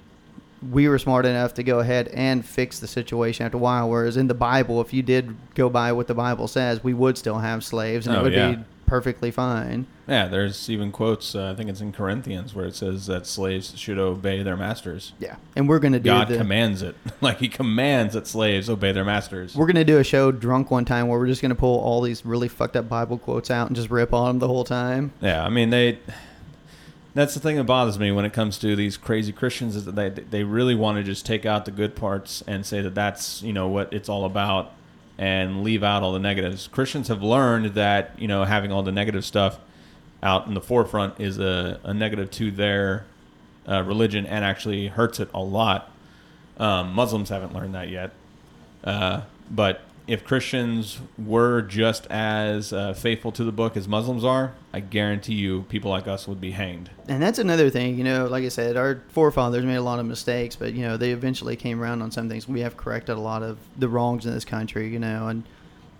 [0.72, 3.88] we were smart enough to go ahead and fix the situation after a while.
[3.88, 7.16] Whereas in the Bible, if you did go by what the Bible says, we would
[7.16, 8.50] still have slaves, and Oh, it would yeah.
[8.52, 9.86] be perfectly fine.
[10.08, 11.34] Yeah, there's even quotes.
[11.34, 15.12] Uh, I think it's in Corinthians where it says that slaves should obey their masters.
[15.20, 16.96] Yeah, and we're gonna do God the, commands it.
[17.20, 19.54] like He commands that slaves obey their masters.
[19.54, 22.24] We're gonna do a show drunk one time where we're just gonna pull all these
[22.24, 25.12] really fucked up Bible quotes out and just rip on them the whole time.
[25.20, 25.98] Yeah, I mean they.
[27.18, 29.96] That's the thing that bothers me when it comes to these crazy Christians is that
[29.96, 33.42] they they really want to just take out the good parts and say that that's
[33.42, 34.70] you know what it's all about,
[35.18, 36.68] and leave out all the negatives.
[36.68, 39.58] Christians have learned that you know having all the negative stuff
[40.22, 43.04] out in the forefront is a, a negative to their
[43.66, 45.90] uh, religion and actually hurts it a lot.
[46.56, 48.12] Um, Muslims haven't learned that yet,
[48.84, 54.54] uh, but if Christians were just as uh, faithful to the book as Muslims are,
[54.72, 56.90] I guarantee you, people like us would be hanged.
[57.08, 60.06] And that's another thing, you know, like I said, our forefathers made a lot of
[60.06, 62.48] mistakes, but you know, they eventually came around on some things.
[62.48, 65.44] We have corrected a lot of the wrongs in this country, you know, and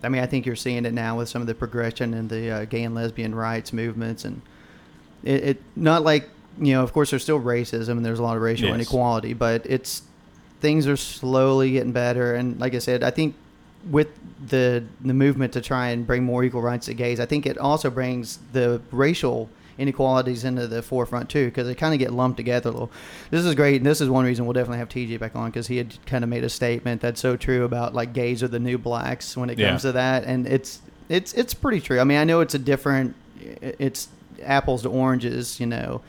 [0.01, 2.49] I mean, I think you're seeing it now with some of the progression in the
[2.49, 4.41] uh, gay and lesbian rights movements, and
[5.23, 8.35] it, it not like you know, of course, there's still racism and there's a lot
[8.35, 8.75] of racial Yes.
[8.75, 10.01] inequality, but it's
[10.61, 12.33] things are slowly getting better.
[12.35, 13.35] And like I said, I think
[13.89, 14.07] with
[14.47, 17.57] the the movement to try and bring more equal rights to gays, I think it
[17.57, 22.35] also brings the racial inequalities into the forefront too, because they kind of get lumped
[22.37, 22.91] together a little.
[23.31, 25.67] This is great, and this is one reason we'll definitely have TJ back on because
[25.67, 28.59] he had kind of made a statement that's so true about like gays are the
[28.59, 29.69] new blacks when it Yeah.
[29.69, 31.99] comes to that, and it's it's it's pretty true.
[31.99, 34.09] I mean, I know it's a different, it's
[34.43, 36.01] apples to oranges, you know.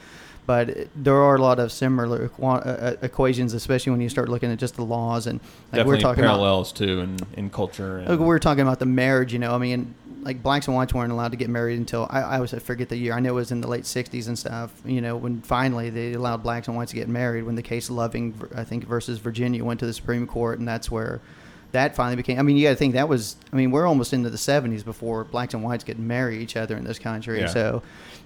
[0.50, 4.50] But there are a lot of similar equa- uh, equations, especially when you start looking
[4.50, 7.98] at just the laws and like Definitely we're talking about parallels too in, in culture.
[7.98, 9.54] And, like we were talking about the marriage, you know.
[9.54, 12.52] I mean, like blacks and whites weren't allowed to get married until I, I was
[12.52, 13.12] I forget the year.
[13.12, 14.72] I know it was in the late '60s and stuff.
[14.84, 17.44] You know, when finally they allowed blacks and whites to get married.
[17.44, 20.90] When the case Loving, I think, versus Virginia went to the Supreme Court, and that's
[20.90, 21.20] where
[21.70, 22.38] that finally became.
[22.38, 23.36] I mean, you got to think that was.
[23.52, 26.76] I mean, we're almost into the '70s before blacks and whites could marry each other
[26.76, 27.40] in this country.
[27.40, 27.46] Yeah.
[27.46, 27.82] So,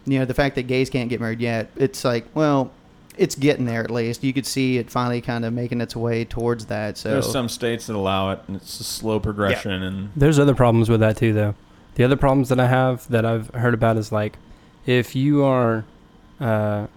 [0.06, 2.70] you know, the fact that gays can't get married yet, it's like, well.
[3.16, 4.24] It's getting there at least.
[4.24, 6.98] You could see it finally kind of making its way towards that.
[6.98, 9.84] So There's some states that allow it, and it's a slow progression.
[9.84, 11.54] And There's other problems with that too, though.
[11.94, 14.36] The other problems that I have that I've heard about is like,
[14.84, 15.84] if you are,
[16.40, 16.88] uh,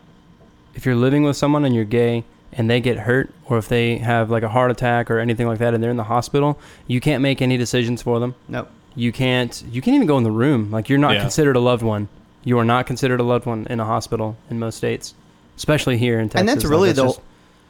[0.74, 4.00] if you're living with someone and you're gay and they get hurt, or if they
[4.00, 7.00] have like a heart attack or anything like that, and they're in the hospital, you
[7.00, 8.34] can't make any decisions for them.
[8.48, 8.72] nope.
[8.96, 9.64] You can't.
[9.70, 10.72] You can't even go in the room.
[10.72, 11.22] Like you're not Yeah.
[11.22, 12.08] considered a loved one.
[12.48, 15.14] You are not considered a loved one in a hospital in most states,
[15.58, 16.40] especially here in Texas.
[16.40, 17.20] and that's Like, really the just-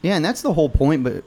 [0.03, 1.03] yeah, and that's the whole point.
[1.03, 1.23] But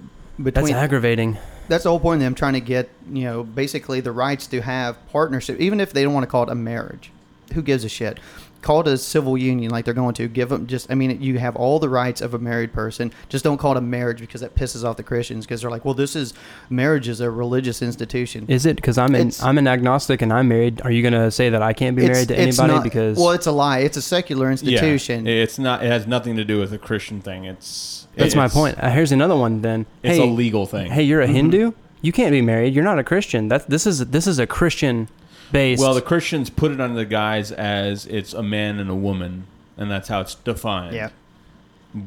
[0.54, 1.36] that's aggravating.
[1.66, 4.60] that's the whole point of them trying to get you know basically the rights to
[4.62, 7.10] have partnership, even if they don't want to call it a marriage.
[7.54, 8.20] Who gives a shit?
[8.62, 10.66] Call it a civil union like they're going to give them.
[10.66, 13.10] Just I mean, you have all the rights of a married person.
[13.30, 15.84] Just don't call it a marriage because that pisses off the Christians because they're like,
[15.86, 16.34] well, this is
[16.68, 18.44] marriage is a religious institution.
[18.48, 20.82] Is it because I'm an It's- I'm an agnostic and I'm married?
[20.82, 23.46] Are you gonna say that I can't be married to anybody not- because well, it's
[23.46, 23.78] a lie.
[23.78, 25.24] It's a secular institution.
[25.24, 25.82] Yeah, it's not.
[25.82, 27.44] It has nothing to do with a Christian thing.
[27.44, 28.76] It's that's my point.
[28.78, 29.62] Uh, here's another one.
[29.62, 30.90] Then It's hey, a legal thing.
[30.90, 31.32] hey, you're a Mhm.
[31.34, 31.72] Hindu.
[32.02, 32.74] You can't be married.
[32.74, 33.48] You're not a Christian.
[33.48, 35.08] That's this is this is a Christian
[35.52, 35.80] based.
[35.80, 39.44] Well, the Christians put it under the guise as it's a man and a woman,
[39.76, 40.94] and that's how it's defined.
[40.94, 41.10] yeah.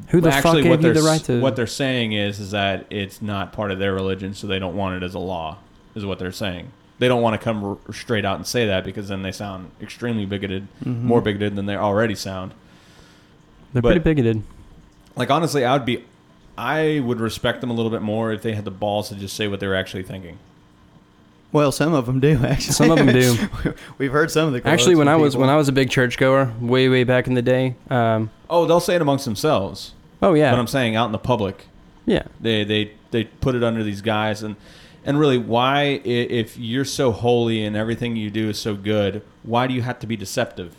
[0.09, 2.39] Who the But fuck gave what you they're the right to- What they're saying is,
[2.39, 5.19] is that it's not part of their religion, so they don't want it as a
[5.19, 5.57] law.
[5.93, 6.71] Is what they're saying.
[6.99, 9.71] They don't want to come r- straight out and say that because then they sound
[9.81, 11.01] extremely bigoted, Mhm.
[11.03, 12.53] more bigoted than they already sound.
[13.73, 14.43] They're but- pretty bigoted.
[15.17, 16.03] Like honestly, I would be,
[16.57, 19.35] I would respect them a little bit more if they had the balls to just
[19.35, 20.37] say what they were actually thinking.
[21.53, 22.73] Well, some of them do actually.
[22.73, 23.73] Some of them do.
[23.97, 24.67] We've heard some of the.
[24.67, 25.41] Actually, when I was people.
[25.41, 27.75] when I was a big churchgoer, way way back in the day.
[27.89, 29.93] Um, Oh, they'll say it amongst themselves.
[30.21, 30.51] oh yeah.
[30.51, 31.67] But I'm saying out in the public,
[32.05, 32.23] yeah.
[32.41, 34.55] they they they put it under these guys and
[35.05, 39.67] and really why if you're so holy and everything you do is so good why
[39.67, 40.75] do you have to be deceptive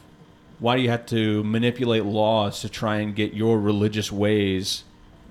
[0.58, 4.84] why do you have to manipulate laws to try and get your religious ways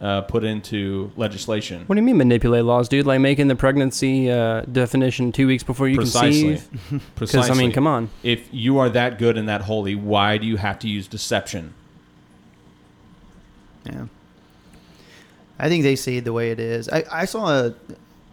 [0.04, 3.06] uh, put into legislation What do you mean manipulate laws, dude?
[3.06, 6.58] Like making the pregnancy uh, definition two weeks before you precisely
[6.90, 7.12] conceive?
[7.18, 8.10] Because I mean, come on.
[8.22, 11.74] if you are that good and that holy why do you have to use deception
[13.86, 14.06] Yeah.
[15.60, 16.90] I think they see it the way it is.
[16.90, 17.74] I, I saw a.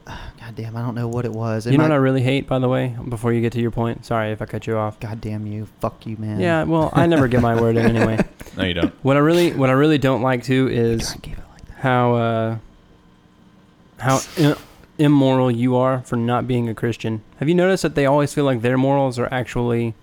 [0.06, 1.66] God damn, I don't know what it was.
[1.66, 3.60] It You know might- what I really hate, by the way, before you get to
[3.60, 4.04] your point?
[4.04, 4.98] Sorry if I cut you off.
[4.98, 5.66] God damn you.
[5.80, 6.40] Fuck you, man.
[6.40, 8.18] Yeah, well, I never get my word in anyway.
[8.56, 11.14] no you don't What I really, what I really don't like too is
[11.82, 11.88] God, keep it like that.
[11.88, 12.58] how, uh,
[14.48, 14.56] how
[14.98, 17.22] immoral you are for not being a Christian.
[17.38, 19.94] Have you noticed that they always feel like their morals are actually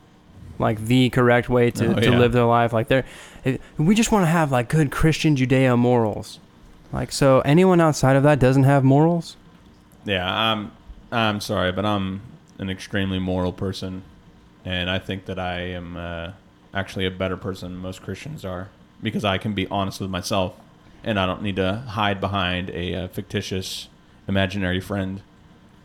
[0.60, 2.18] like the correct way to, Oh, to yeah.
[2.18, 2.74] live their life?
[2.74, 3.06] Like they're,
[3.44, 6.40] it, we just want to have like good Christian Judeo morals.
[6.94, 9.36] Like so, anyone outside of that doesn't have morals.
[10.06, 10.72] yeah i'm
[11.12, 12.22] i'm sorry but i'm
[12.60, 14.04] an extremely moral person
[14.66, 16.32] and I think that I am uh,
[16.74, 18.68] actually a better person than most Christians are
[19.02, 20.56] because I can be honest with myself,
[21.04, 23.90] and I don't need to hide behind a, uh fictitious
[24.28, 25.22] imaginary friend.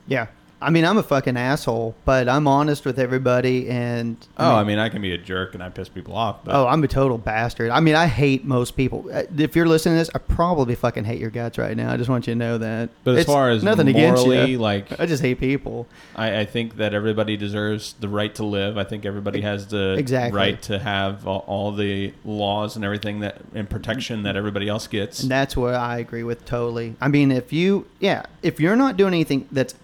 [0.06, 0.26] Yeah.
[0.62, 3.68] I mean, I'm a fucking asshole, but I'm honest with everybody.
[3.68, 6.44] And Oh, I mean, I can be a jerk and I piss people off.
[6.44, 7.70] But oh, I'm a total bastard.
[7.70, 9.08] I mean, I hate most people.
[9.12, 11.92] Uh, If you're listening to this, I probably fucking hate your guts right now.
[11.92, 12.90] I just want you to know that.
[13.04, 15.86] But as It's far as nothing against you, like I just hate people.
[16.16, 18.78] I, I think that everybody deserves the right to live.
[18.78, 20.36] I think everybody has the Exactly.
[20.38, 24.86] right to have all, all the laws and everything that and protection that everybody else
[24.86, 25.22] gets.
[25.22, 26.94] And that's what I agree with totally.
[27.00, 29.74] I mean, if you, yeah, if you're not doing anything that's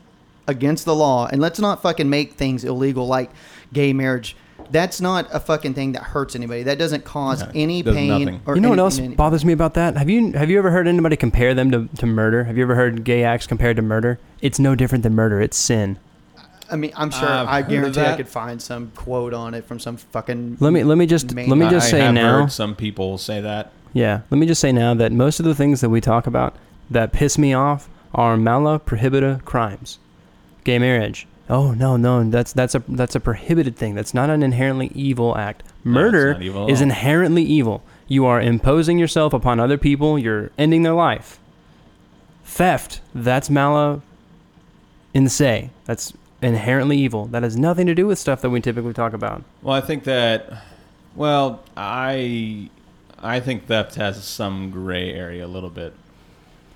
[0.49, 3.31] against the law, and let's not fucking make things illegal like
[3.73, 4.35] gay marriage.
[4.71, 6.65] That's not a fucking thing that hurts anybody.
[6.65, 8.09] That doesn't cause Yeah, any does pain.
[8.09, 8.41] nothing.
[8.45, 9.97] Or you know what any- else any- bothers me about that?
[9.97, 12.45] Have you have you ever heard anybody compare them to, to murder?
[12.45, 14.19] Have you ever heard gay acts compared to murder?
[14.43, 15.41] It's no different than murder.
[15.41, 15.99] It's sin.
[16.71, 17.27] I mean, I'm sure.
[17.29, 18.17] I've I heard of guarantee I that.
[18.19, 20.59] could find some quote on it from some fucking.
[20.61, 22.41] Let me let me just main- let me just I say have now.
[22.43, 23.73] heard some people say that.
[23.95, 26.55] Yeah, let me just say now that most of the things that we talk about
[26.91, 29.99] that piss me off are mala prohibita crimes.
[30.69, 31.27] Gay marriage.
[31.49, 33.95] Oh no, no, that's that's a that's a prohibited thing.
[33.95, 35.63] That's not an inherently evil act.
[35.83, 37.83] Murder not evil is inherently evil.
[38.07, 40.19] You are imposing yourself upon other people.
[40.19, 41.41] You're ending their life.
[42.45, 43.01] Theft.
[43.15, 44.03] That's mala
[45.15, 45.71] in se.
[45.87, 47.25] That's inherently evil.
[47.29, 49.45] That has nothing to do with stuff that we typically talk about.
[49.63, 50.65] Well, I think that.
[51.15, 52.69] Well, I
[53.23, 55.95] I think theft has some gray area a little bit.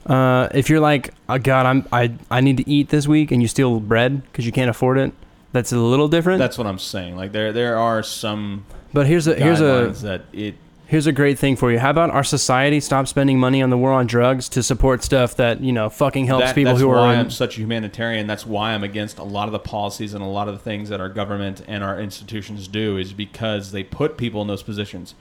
[0.06, 3.40] Uh, if you're like, oh God, I'm I I need to eat this week, and
[3.40, 5.12] you steal bread because you can't afford it,
[5.52, 6.38] that's a little different.
[6.38, 7.16] That's what I'm saying.
[7.16, 10.54] Like there there are some but here's a here's a that it
[10.86, 11.78] here's a great thing for you.
[11.78, 15.36] How about our society stop spending money on the war on drugs to support stuff
[15.36, 18.26] that you know fucking helps that, people that's who why are I'm such a humanitarian.
[18.26, 20.90] That's why I'm against a lot of the policies and a lot of the things
[20.90, 25.14] that our government and our institutions do is because they put people in those positions.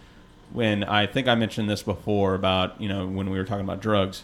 [0.52, 3.82] When I think I mentioned this before about you know when we were talking about
[3.82, 4.24] drugs,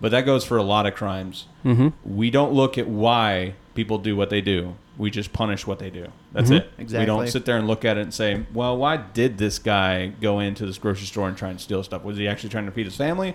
[0.00, 1.46] but that goes for a lot of crimes.
[1.64, 1.92] Mhm.
[2.04, 4.74] We don't look at why people do what they do.
[4.98, 6.06] We just punish what they do.
[6.32, 6.56] That's Mhm.
[6.56, 6.70] it.
[6.78, 10.12] We don't sit there and look at it and say, "Well, why did this guy
[10.20, 12.02] go into this grocery store and try and steal stuff?
[12.02, 13.34] Was he actually trying to feed his family,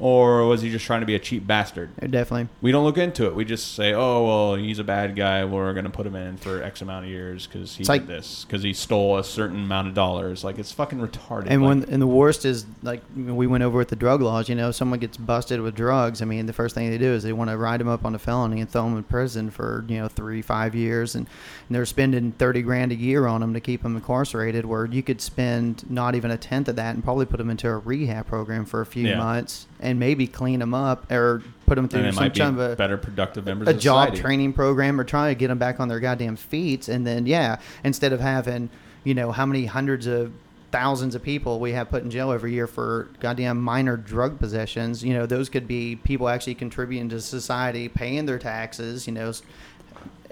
[0.00, 2.48] or was he just trying to be a cheap bastard?" Definitely.
[2.60, 3.34] we don't look into it.
[3.34, 5.44] We just say, "Oh, well, he's a bad guy.
[5.44, 7.92] We're going to put him in for X amount of years because he It's did
[7.92, 11.46] like- this because he stole a certain amount of dollars." Like it's fucking retarded.
[11.48, 14.48] And Like, when and the worst is like we went over with the drug laws.
[14.48, 16.20] You know, someone gets busted with drugs.
[16.22, 18.14] I mean, the first thing they do is they want to ride them up on
[18.14, 21.26] a felony and throw them in prison for you know three, five years, and,
[21.68, 24.64] and they're spending thirty grand a year on them to keep them incarcerated.
[24.66, 27.68] Where you could spend not even a tenth of that and probably put them into
[27.68, 29.18] a rehab program for a few Yeah.
[29.18, 32.96] months and maybe clean them up or put them through some kind of a better
[32.96, 34.20] productive members a job society.
[34.22, 36.88] training program or try to get them back on their goddamn feet.
[36.88, 38.70] And then yeah instead of having
[39.04, 40.32] you know how many hundreds of
[40.70, 45.02] thousands of people we have put in jail every year for goddamn minor drug possessions
[45.02, 49.32] you know those could be people actually contributing to society paying their taxes you know.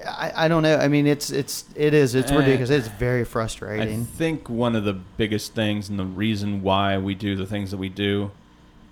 [0.07, 0.77] I don't know.
[0.77, 2.69] I mean it's it's it is it's Eh, ridiculous.
[2.71, 4.03] It's very frustrating.
[4.03, 7.71] I think one of the biggest things and the reason why we do the things
[7.71, 8.31] that we do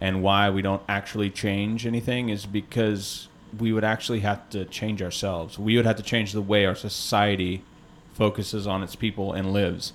[0.01, 3.29] and why we don't actually change anything is because
[3.59, 5.59] we would actually have to change ourselves.
[5.59, 7.63] We would have to change the way our society
[8.13, 9.93] focuses on its people and lives.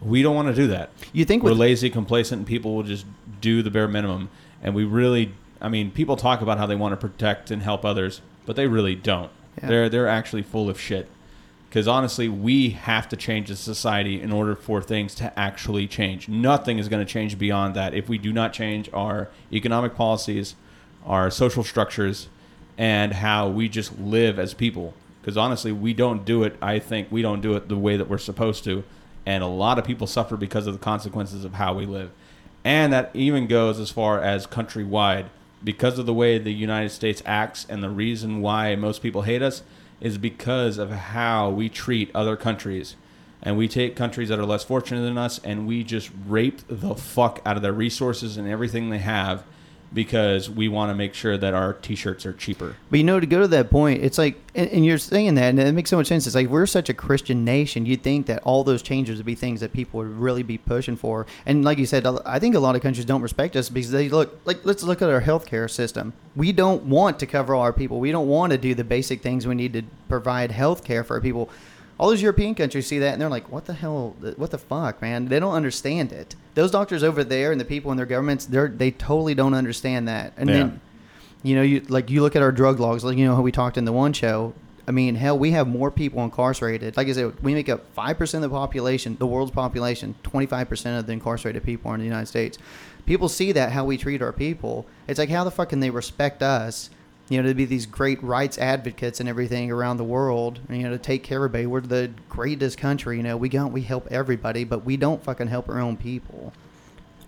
[0.00, 0.90] We don't want to do that.
[1.12, 3.04] you think We're with lazy, complacent, and people will just
[3.40, 4.30] do the bare minimum.
[4.62, 7.84] And we really, I mean, people talk about how they want to protect and help
[7.84, 9.30] others, but they really don't.
[9.60, 9.68] Yeah.
[9.68, 11.08] They're they're actually full of shit.
[11.70, 16.28] Because honestly, we have to change the society in order for things to actually change.
[16.28, 20.56] Nothing is going to change beyond that if we do not change our economic policies,
[21.06, 22.28] our social structures,
[22.76, 24.94] and how we just live as people.
[25.20, 26.56] Because honestly, we don't do it.
[26.60, 28.82] I think we don't do it the way that we're supposed to,
[29.24, 32.10] and a lot of people suffer because of the consequences of how we live.
[32.64, 35.26] And that even goes as far as countrywide.
[35.62, 39.42] Because of the way the United States acts, and the reason why most people hate
[39.42, 39.62] us
[40.00, 42.96] is because of how we treat other countries.
[43.42, 46.94] And we take countries that are less fortunate than us and we just rape the
[46.94, 49.44] fuck out of their resources and everything they have
[49.92, 52.76] because we want to make sure that our t shirts are cheaper.
[52.90, 55.50] But you know, to go to that point, it's like, and, and you're saying that,
[55.50, 56.26] and it makes so much sense.
[56.26, 57.86] It's like we're such a Christian nation.
[57.86, 60.96] You'd think that all those changes would be things that people would really be pushing
[60.96, 61.26] for.
[61.46, 64.08] And like you said, I think a lot of countries don't respect us because they
[64.08, 64.64] look like.
[64.64, 66.12] Let's look at our healthcare system.
[66.36, 67.98] We don't want to cover all our people.
[67.98, 71.20] We don't want to do the basic things we need to provide healthcare for our
[71.20, 71.50] people.
[72.00, 74.16] All those European countries see that and they're like, "What the hell?
[74.36, 76.34] What the fuck, man?" They don't understand it.
[76.54, 80.08] Those doctors over there and the people in their governments, they're they totally don't understand
[80.08, 80.32] that.
[80.38, 80.56] And Yeah.
[80.56, 80.80] then
[81.42, 83.52] you know, you like you look at our drug logs, like you know how we
[83.52, 84.54] talked in the one show.
[84.88, 86.96] I mean, hell, we have more people incarcerated.
[86.96, 90.14] Like I said, we make up five percent of the population, the world's population.
[90.22, 92.56] Twenty five percent of the incarcerated people are in the United States.
[93.04, 94.86] People see that how we treat our people.
[95.06, 96.88] It's like how the fuck can they respect us?
[97.30, 100.60] You know, to be these great rights advocates and everything around the world.
[100.68, 101.66] You know, to take care of everybody.
[101.66, 103.16] We're the greatest country.
[103.16, 106.52] You know, we go we help everybody, but we don't fucking help our own people.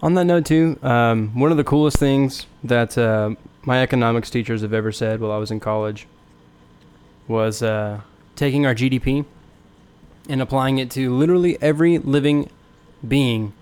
[0.02, 4.62] On that note, too, um, one of the coolest things that uh, my economics teachers
[4.62, 6.08] have ever said while I was in college
[7.28, 8.00] was uh,
[8.34, 9.24] taking our GDP
[10.28, 12.50] and applying it to literally every living
[13.06, 13.52] being.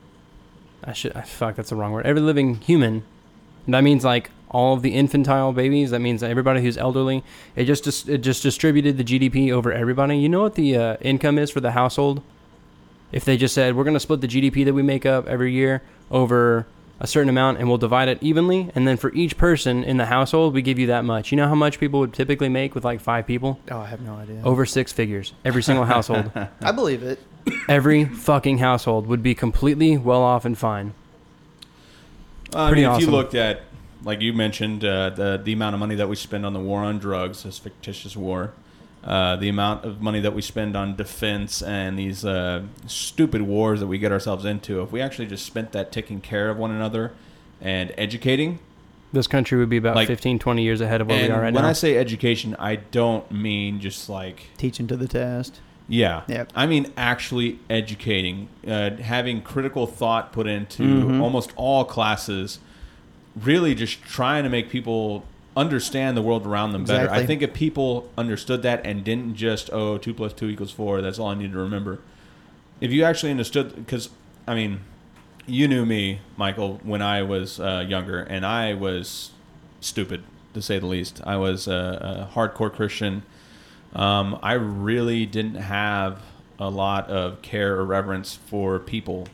[0.82, 2.06] I should, I, fuck, that's the wrong word.
[2.06, 3.04] Every living human.
[3.66, 5.90] And that means like all of the infantile babies.
[5.90, 7.22] That means everybody who's elderly.
[7.56, 10.18] It just, dis- it just distributed the GDP over everybody.
[10.18, 12.22] You know what the uh, income is for the household?
[13.12, 15.52] If they just said we're going to split the GDP that we make up every
[15.52, 16.66] year over
[17.00, 20.06] a certain amount and we'll divide it evenly, and then for each person in the
[20.06, 21.32] household we give you that much.
[21.32, 23.58] You know how much people would typically make with like five people?
[23.70, 24.42] Oh, I have no idea.
[24.44, 25.32] Over six figures.
[25.44, 26.30] Every single household.
[26.60, 27.18] I believe it.
[27.68, 30.92] Every fucking household would be completely well off and fine.
[32.54, 33.62] I Pretty mean, if you looked at,
[34.04, 36.80] like you mentioned, uh, the the amount of money that we spend on the war
[36.82, 38.52] on drugs, this fictitious war,
[39.04, 43.80] uh, the amount of money that we spend on defense and these uh, stupid wars
[43.80, 46.70] that we get ourselves into, if we actually just spent that taking care of one
[46.70, 47.12] another
[47.60, 48.58] and educating,
[49.12, 51.44] This country would be about Like- 15, 20 years ahead of where we are right
[51.46, 51.60] when now.
[51.60, 55.60] When I say education, I don't mean just like Teaching to the test.
[55.88, 56.22] Yeah.
[56.28, 56.52] Yep.
[56.54, 61.20] I mean, actually educating, uh, having critical thought put into Mhm.
[61.20, 62.60] almost all classes,
[63.36, 65.24] really just trying to make people
[65.56, 67.10] understand the world around them better.
[67.10, 71.00] I think if people understood that and didn't just, oh, two plus two equals four,
[71.00, 72.00] that's all I need to remember.
[72.80, 74.10] If you actually understood, because,
[74.46, 74.80] I mean,
[75.46, 79.32] you knew me, Michael, when I was uh, younger, and I was
[79.80, 80.22] stupid,
[80.54, 81.20] to say the least.
[81.24, 83.22] I was a, a hardcore Christian.
[83.94, 86.22] Um, I really didn't have
[86.58, 89.26] a lot of care or reverence for people.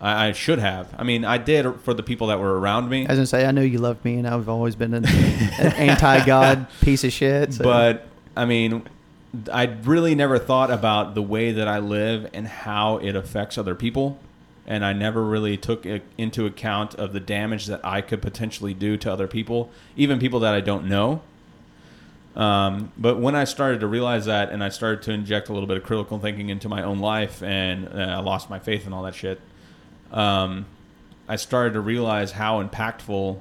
[0.00, 0.94] I, I should have.
[0.98, 3.46] I mean, I did for the people that were around me, I was gonna say,
[3.46, 5.12] I know you love me, and I've always been an, an
[5.74, 7.54] anti-God piece of shit.
[7.54, 7.64] So.
[7.64, 8.88] but I mean,
[9.52, 13.74] I really never thought about the way that I live and how it affects other
[13.74, 14.18] people.
[14.66, 15.84] And I never really took
[16.16, 20.40] into account of the damage that I could potentially do to other people, even people
[20.40, 21.20] that I don't know.
[22.34, 25.66] Um, but when I started to realize that, and I started to inject a little
[25.66, 28.94] bit of critical thinking into my own life, and uh, I lost my faith and
[28.94, 29.40] all that shit,
[30.14, 30.66] um,
[31.28, 33.40] I started to realize how impactful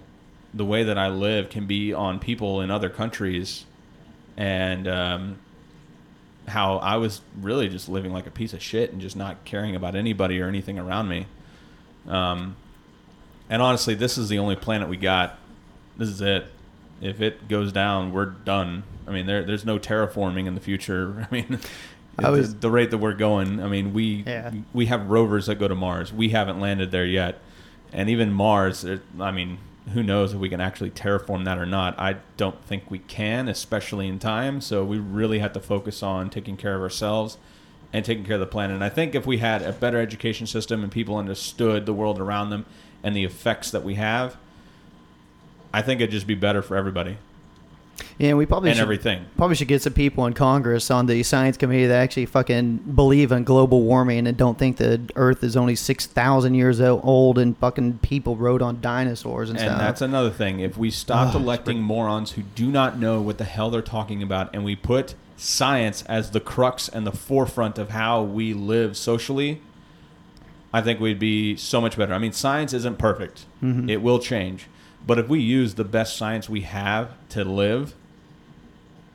[0.53, 3.65] the way that I live can be on people in other countries,
[4.36, 5.38] and um,
[6.47, 9.76] how I was really just living like a piece of shit and just not caring
[9.76, 11.28] about anybody or anything around me.
[12.07, 12.55] Um,
[13.49, 15.38] and honestly, this is the only planet we got.
[15.97, 16.45] This is it.
[17.01, 18.84] If it goes down, we're done.
[19.07, 21.28] I mean, there, there's no terraforming in the future.
[21.32, 21.59] I mean,
[22.20, 23.61] I was- the, the rate that we're going.
[23.61, 24.51] I mean, we Yeah.
[24.74, 26.14] we have rovers that go to Mars.
[26.14, 27.39] We haven't landed there yet,
[27.91, 28.86] and even Mars.
[29.20, 29.57] I mean,
[29.93, 31.99] who knows if we can actually terraform that or not?
[31.99, 34.61] I don't think we can, especially in time.
[34.61, 37.38] So we really have to focus on taking care of ourselves
[37.91, 38.76] and taking care of the planet.
[38.76, 42.20] And I think if we had a better education system and people understood the world
[42.20, 42.66] around them
[43.03, 44.38] and the effects that we have,
[45.74, 47.18] I think it'd just be better for everybody
[48.18, 49.26] yeah, we probably and should, everything.
[49.38, 53.32] probably should get some people in Congress on the science committee that actually fucking believe
[53.32, 57.58] in global warming and don't think the Earth is only six thousand years old and
[57.58, 59.80] fucking people rode on dinosaurs and, And stuff.
[59.80, 60.60] that's another thing.
[60.60, 64.22] If we stopped Ugh, electing morons who do not know what the hell they're talking
[64.24, 68.96] about and we put science as the crux and the forefront of how we live
[68.98, 69.62] socially,
[70.74, 72.14] I think we'd be so much better.
[72.14, 73.89] I mean, science isn't perfect, Mhm.
[73.89, 74.68] it will change.
[75.06, 77.93] But if we use the best science we have to live,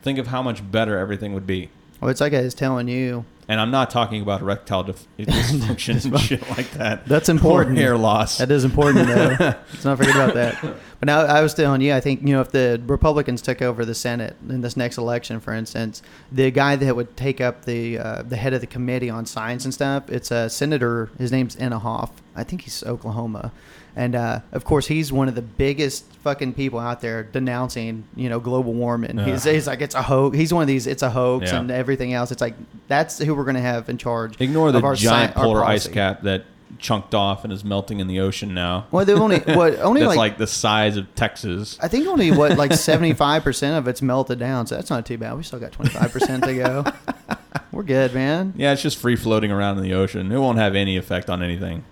[0.01, 1.69] think of how much better everything would be.
[1.99, 3.25] well, it's like I was telling you.
[3.47, 7.05] And I'm not talking about erectile dif- dysfunction and shit like that.
[7.07, 7.77] That's Or important.
[7.79, 8.37] hair loss.
[8.37, 9.35] That is important, though.
[9.39, 10.61] Let's not forget about that.
[10.61, 13.85] But now I was telling you, I think you know if the Republicans took over
[13.85, 17.97] the Senate in this next election, for instance, the guy that would take up the
[17.97, 21.09] uh, the head of the committee on science and stuff, it's a senator.
[21.17, 22.11] His name's Inhofe.
[22.35, 23.51] I think he's Oklahoma,
[23.99, 28.29] and uh, of course he's one of the biggest fucking people out there denouncing you
[28.29, 29.17] know global warming.
[29.17, 30.37] He's, he's like it's a hoax.
[30.37, 30.87] He's one of these.
[30.87, 31.59] It's a hoax Yeah.
[31.59, 32.31] and everything else.
[32.31, 32.55] It's like
[32.87, 34.39] that's who we're gonna have in charge.
[34.39, 36.45] Ignore the of our giant sci- our polar ice cap that
[36.77, 38.87] chunked off and is melting in the ocean now.
[38.89, 41.77] Well, the only what only like like, the size of Texas.
[41.81, 45.05] I think only what like seventy five percent of it's melted down, so that's not
[45.05, 45.35] too bad.
[45.35, 46.85] We still got twenty five percent to go.
[47.73, 48.53] We're good, man.
[48.55, 50.31] Yeah, it's just free floating around in the ocean.
[50.31, 51.83] It won't have any effect on anything.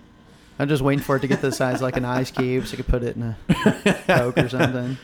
[0.58, 2.76] I'm just waiting for it to get the size like an ice cube, so I
[2.76, 3.36] could put it in a
[4.06, 4.96] coke or something.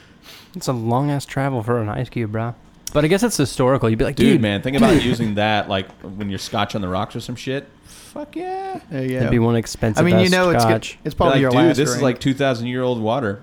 [0.56, 2.54] It's a long ass travel for an ice cube, bro.
[2.92, 3.88] But I guess it's historical.
[3.90, 6.80] You'd be like, dude, dude, man, think about using that like when you're scotch on
[6.80, 7.68] the rocks or some shit.
[7.84, 8.80] Fuck yeah.
[8.90, 9.30] There you That'd go.
[9.32, 10.00] be one expensive.
[10.00, 10.84] I mean, you ass know, it's good.
[10.84, 10.98] scotch.
[11.04, 11.76] it's Be probably like, your dude, last.
[11.76, 13.40] this is like 2,000 year old water.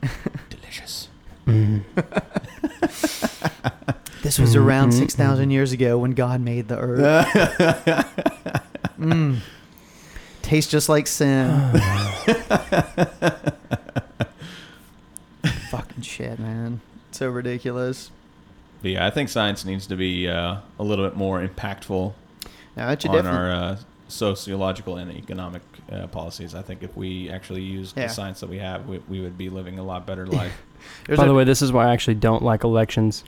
[0.50, 1.08] Delicious.
[4.22, 6.98] This was around Mhm, six thousand years ago when God made the earth.
[8.98, 9.38] mm.
[10.46, 11.50] Tastes just like sin.
[15.70, 16.80] Fucking shit, man.
[17.10, 18.10] So ridiculous.
[18.82, 22.12] But yeah, I think science needs to be uh, a little bit more impactful
[22.76, 23.38] Now, that on definitely.
[23.40, 23.76] our uh,
[24.06, 26.54] sociological and economic uh, policies.
[26.54, 28.06] I think if we actually used Yeah.
[28.06, 30.52] the science that we have, we, we would be living a lot better life.
[31.08, 33.24] By a- the way, this is why I actually don't like elections.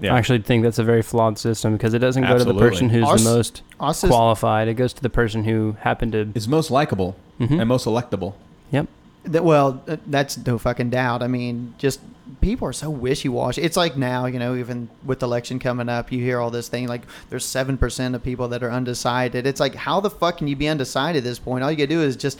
[0.00, 0.14] Yeah.
[0.14, 2.90] I actually think that's a very flawed system because it doesn't go to the person
[2.90, 4.68] who's Ours- the most Us qualified.
[4.68, 6.28] It goes to the person who happened to.
[6.34, 7.58] is most likable Mhm.
[7.60, 8.34] and most electable.
[8.72, 8.88] Yep.
[9.24, 11.22] That, well, uh, that's no fucking doubt.
[11.22, 12.00] I mean, just
[12.40, 13.62] people are so wishy washy.
[13.62, 16.68] It's like now, you know, even with the election coming up, you hear all this
[16.68, 19.46] thing like there's seven percent of people that are undecided.
[19.46, 21.64] It's like how the fuck can you be undecided at this point?
[21.64, 22.38] All you gotta do is just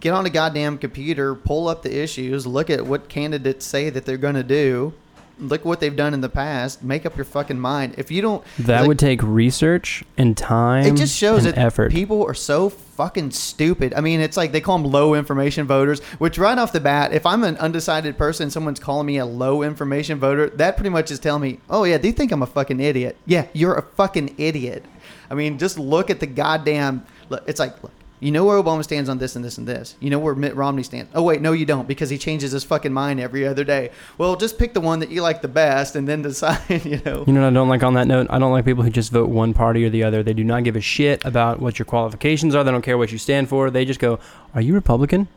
[0.00, 4.04] get on a goddamn computer, pull up the issues, look at what candidates say that
[4.06, 4.92] they're gonna do.
[5.40, 6.82] Look what they've done in the past.
[6.82, 7.94] Make up your fucking mind.
[7.96, 10.84] If you don't, That like- would take research and time.
[10.84, 11.92] it just shows that effort.
[11.92, 13.94] people are so fucking stupid.
[13.94, 17.12] I mean, it's like they call them low information voters, which right off the bat,
[17.14, 21.10] if I'm an undecided person, someone's calling me a low information voter, that pretty much
[21.10, 23.16] is telling me, oh yeah, they think I'm a fucking idiot.
[23.24, 24.84] Yeah, you're a fucking idiot.
[25.30, 27.04] I mean, just look at the goddamn.
[27.46, 27.74] It's like,
[28.20, 29.96] you know where Obama stands on this and this and this.
[29.98, 31.10] You know where Mitt Romney stands.
[31.14, 33.90] Oh wait, no, you don't, because he changes his fucking mind every other day.
[34.18, 36.84] Well, just pick the one that you like the best, and then decide.
[36.84, 37.24] You know.
[37.26, 38.26] You know what I don't like on that note?
[38.30, 40.22] I don't like people who just vote one party or the other.
[40.22, 42.62] They do not give a shit about what your qualifications are.
[42.62, 43.70] They don't care what you stand for.
[43.70, 44.18] They just go,
[44.54, 45.28] "Are you Republican?"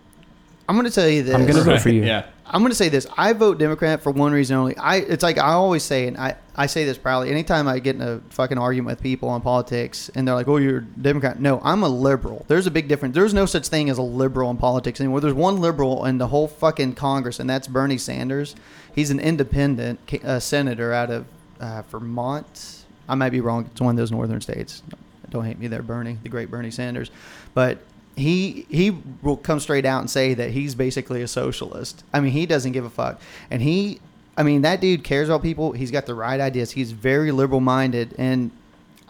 [0.68, 1.36] I'm going to tell you this.
[1.36, 2.04] I'm gonna vote for you.
[2.04, 2.26] Yeah.
[2.46, 3.08] I'm going to say this.
[3.18, 4.78] I vote Democrat for one reason only.
[4.78, 7.32] I it's like I always say, and I, I say this proudly.
[7.32, 10.58] Anytime I get in a fucking argument with people on politics, and they're like, "Oh,
[10.58, 12.46] you're a Democrat." No, I'm a liberal.
[12.48, 13.16] There's a big difference.
[13.16, 15.22] There's no such thing as a liberal in politics anymore.
[15.22, 18.56] There's one liberal in the whole fucking Congress, and that's Bernie Sanders.
[18.94, 21.26] He's an independent uh, senator out of
[21.60, 22.84] uh, Vermont.
[23.10, 23.66] I might be wrong.
[23.72, 24.84] It's one of those northern states.
[25.30, 27.10] Don't hate me there, Bernie, the great Bernie Sanders.
[27.56, 27.80] But
[28.16, 28.92] he he
[29.22, 32.04] will come straight out and say that he's basically a socialist.
[32.14, 34.00] I mean, he doesn't give a fuck, and he,
[34.38, 35.72] I mean, that dude cares about people.
[35.72, 36.72] He's got the right ideas.
[36.72, 38.52] He's very liberal minded, and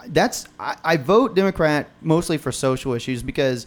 [0.07, 3.65] that's I, I vote Democrat mostly for social issues because.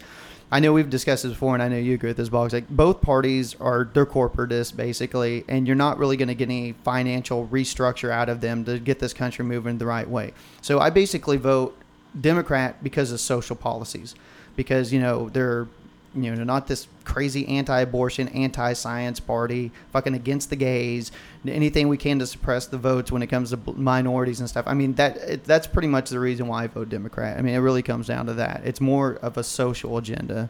[0.49, 2.53] I know we've discussed this before, and I know you agree with this, Boggs.
[2.53, 6.71] Like both parties are they're corporatists basically, and you're not really going to get any
[6.85, 10.31] financial restructure out of them to get this country moving the right way.
[10.61, 11.77] So I basically vote
[12.19, 14.15] Democrat because of social policies,
[14.57, 15.67] because you know they're
[16.13, 21.11] you know not this crazy anti-abortion, anti-science party, fucking against the gays,
[21.47, 24.65] anything we can to suppress the votes when it comes to minorities and stuff.
[24.67, 27.37] I mean that it, that's pretty much the reason why I vote Democrat.
[27.37, 28.61] I mean it really comes down to that.
[28.65, 30.49] It's more of a social agenda.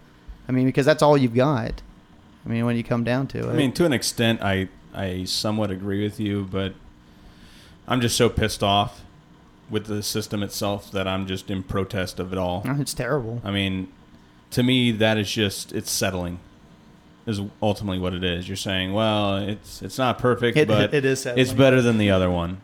[0.49, 1.83] I mean because that's all you've got.
[2.45, 3.53] I mean when you come down to it.
[3.53, 6.73] I mean, to an extent, I I somewhat agree with you, but
[7.87, 9.01] I'm just so pissed off
[9.69, 12.63] with the system itself that I'm just in protest of it all.
[12.65, 13.41] Oh, it's terrible.
[13.43, 13.91] I mean,
[14.51, 16.39] to me, that is just it's settling.
[17.25, 18.47] Is ultimately what it is.
[18.47, 22.09] You're saying, well, it's it's not perfect, It- but it is it's better than the
[22.09, 22.61] other one.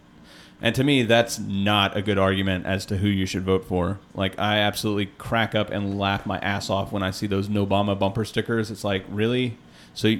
[0.61, 3.99] And to me, that's not a good argument as to who you should vote for.
[4.15, 7.65] Like, I absolutely crack up and laugh my ass off when I see those No
[7.65, 8.71] Obama bumper stickers.
[8.71, 9.57] It's like, really?
[9.93, 10.15] So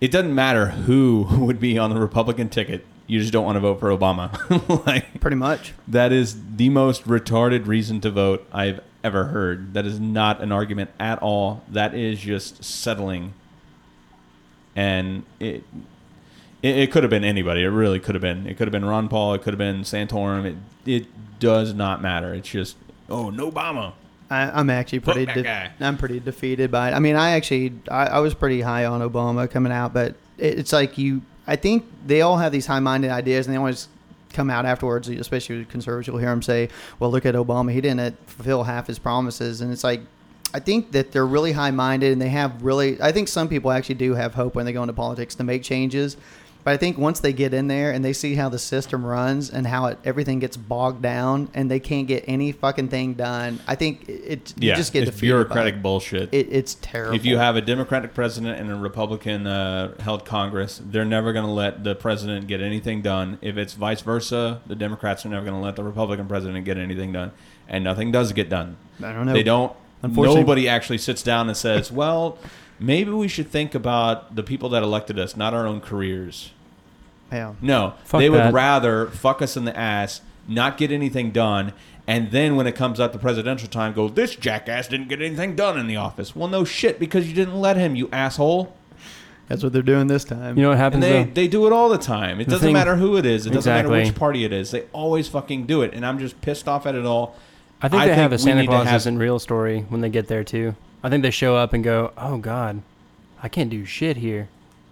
[0.00, 2.84] it doesn't matter who would be on the Republican ticket.
[3.06, 4.84] You just don't want to vote for Obama.
[4.86, 5.72] like, Pretty much.
[5.86, 9.74] that is the most retarded reason to vote I've ever heard.
[9.74, 11.62] That is not an argument at all.
[11.68, 13.34] That is just settling.
[14.76, 15.64] And it
[16.62, 17.62] it, it could have been anybody.
[17.62, 18.46] It really could have been.
[18.46, 19.34] It could have been Ron Paul.
[19.34, 20.44] It could have been Santorum.
[20.44, 21.06] It it
[21.38, 22.34] does not matter.
[22.34, 22.76] It's just
[23.08, 23.94] oh no Obama.
[24.30, 25.26] I, I'm actually pretty.
[25.26, 26.94] de- I'm pretty defeated by it.
[26.94, 30.60] I mean, I actually, I, I was pretty high on Obama coming out, but it,
[30.60, 31.22] it's like you.
[31.48, 33.88] I think they all have these high-minded ideas, and they always
[34.32, 35.08] come out afterwards.
[35.08, 36.68] Especially with conservatives, you'll hear them say,
[36.98, 37.72] "Well, look at Obama.
[37.72, 40.00] He didn't fulfill half his promises," and it's like.
[40.52, 43.00] I think that they're really high-minded, and they have really.
[43.00, 45.62] I think some people actually do have hope when they go into politics to make
[45.62, 46.16] changes,
[46.64, 49.50] but I think once they get in there and they see how the system runs
[49.50, 53.60] and how it, everything gets bogged down and they can't get any fucking thing done,
[53.66, 56.34] I think it, it you just get it's bureaucratic by bullshit.
[56.34, 56.48] it.
[56.48, 57.16] It, it's terrible.
[57.16, 61.46] If you have a Democratic president and a Republican uh, held Congress, they're never going
[61.46, 63.38] to let the president get anything done.
[63.40, 66.76] If it's vice versa, the Democrats are never going to let the Republican president get
[66.76, 67.32] anything done,
[67.68, 68.76] and nothing does get done.
[69.02, 69.32] I don't know.
[69.32, 69.74] They don't.
[70.02, 72.38] Unfortunately- Nobody actually sits down and says, "Well,
[72.80, 76.50] maybe we should think about the people that elected us, not our own careers."
[77.30, 77.52] Yeah.
[77.62, 78.52] No, Fuck they would that.
[78.52, 81.72] rather fuck us in the ass, not get anything done,
[82.08, 85.54] and then when it comes up to presidential time, go, this jackass didn't get anything
[85.54, 86.34] done in the office.
[86.34, 88.74] Well, no shit, because you didn't let him, you asshole.
[89.46, 90.56] That's what they're doing this time.
[90.56, 91.30] You know what And happens they, though?
[91.34, 92.40] they do it all the time.
[92.40, 93.46] It The doesn't thing- matter who it is.
[93.46, 94.70] It doesn't matter which party it is.
[94.72, 97.36] They always fucking do it, and I'm just pissed off at it all.
[97.82, 100.26] I think I they have a Santa Claus have- isn't real story when they get
[100.28, 100.74] there too.
[101.02, 102.82] I think they show up and go, "Oh God,
[103.42, 104.48] I can't do shit here,"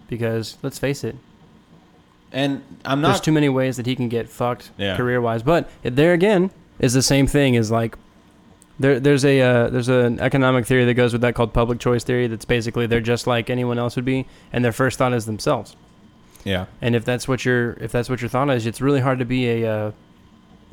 [0.07, 1.15] because let's face it,
[2.31, 3.09] And I'm not.
[3.09, 4.95] there's too many ways that he can get fucked Yeah.
[4.97, 5.43] career wise.
[5.43, 7.55] But there again is the same thing.
[7.55, 7.97] Is like
[8.79, 12.03] there there's a uh, there's an economic theory that goes with that called public choice
[12.03, 12.27] theory.
[12.27, 15.75] That's basically they're just like anyone else would be, and their first thought is themselves.
[16.43, 16.65] yeah.
[16.81, 19.25] And if that's what your if that's what your thought is, it's really hard to
[19.25, 19.91] be a uh,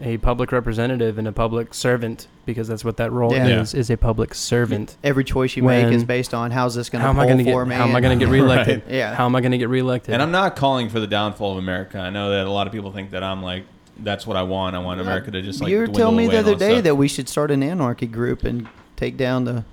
[0.00, 3.60] a public representative and a public servant because that's what that role Yeah.
[3.62, 4.96] is is a public servant.
[5.02, 7.28] Every choice you make is based on how's this going How to am I pull
[7.28, 7.74] going to get for me.
[7.74, 8.82] how am I going to get reelected?
[8.84, 8.94] Right.
[8.94, 9.14] Yeah.
[9.14, 10.12] How am I going to get reelected?
[10.12, 11.98] And I'm not calling for the downfall of America.
[11.98, 13.64] I know that a lot of people think that I'm like,
[13.98, 14.76] that's what I want.
[14.76, 15.70] I want America to just like.
[15.70, 16.84] you were dwindle telling me away the and other all day stuff.
[16.84, 19.64] that we should start an anarchy group and take down the.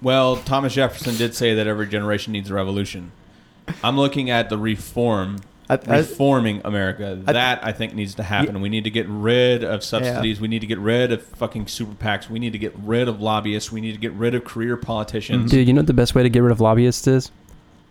[0.00, 3.12] Well, Thomas Jefferson did say that every generation needs a revolution.
[3.84, 7.22] I'm looking at the reform, I, I, reforming America.
[7.26, 8.60] I- that I think needs to happen.
[8.60, 10.40] We need to get rid of subsidies.
[10.40, 12.30] We need to get rid of fucking super PACs.
[12.30, 13.72] We need to get rid of lobbyists.
[13.72, 15.50] We need to get rid of career politicians.
[15.50, 17.30] Dude, you know what the best way to get rid of lobbyists is?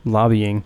[0.05, 0.63] Lobbying.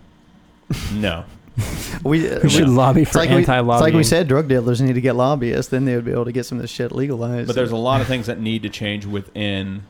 [0.93, 1.25] No.
[2.03, 3.81] we, We should lobby for like we, anti-lobbying.
[3.83, 5.69] like we said, drug dealers need to get lobbyists.
[5.71, 7.47] Then they would be able to get some of this shit legalized.
[7.47, 9.83] But there's a lot of things that need to change within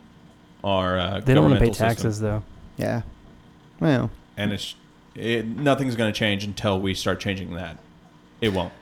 [0.64, 0.98] our.
[0.98, 1.88] Uh, They don't want to pay governmental system.
[1.88, 2.44] taxes though.
[2.78, 3.02] yeah.
[3.80, 4.76] Well, and it's
[5.16, 7.78] it, nothing's going to change until we start changing that.
[8.42, 8.74] It won't.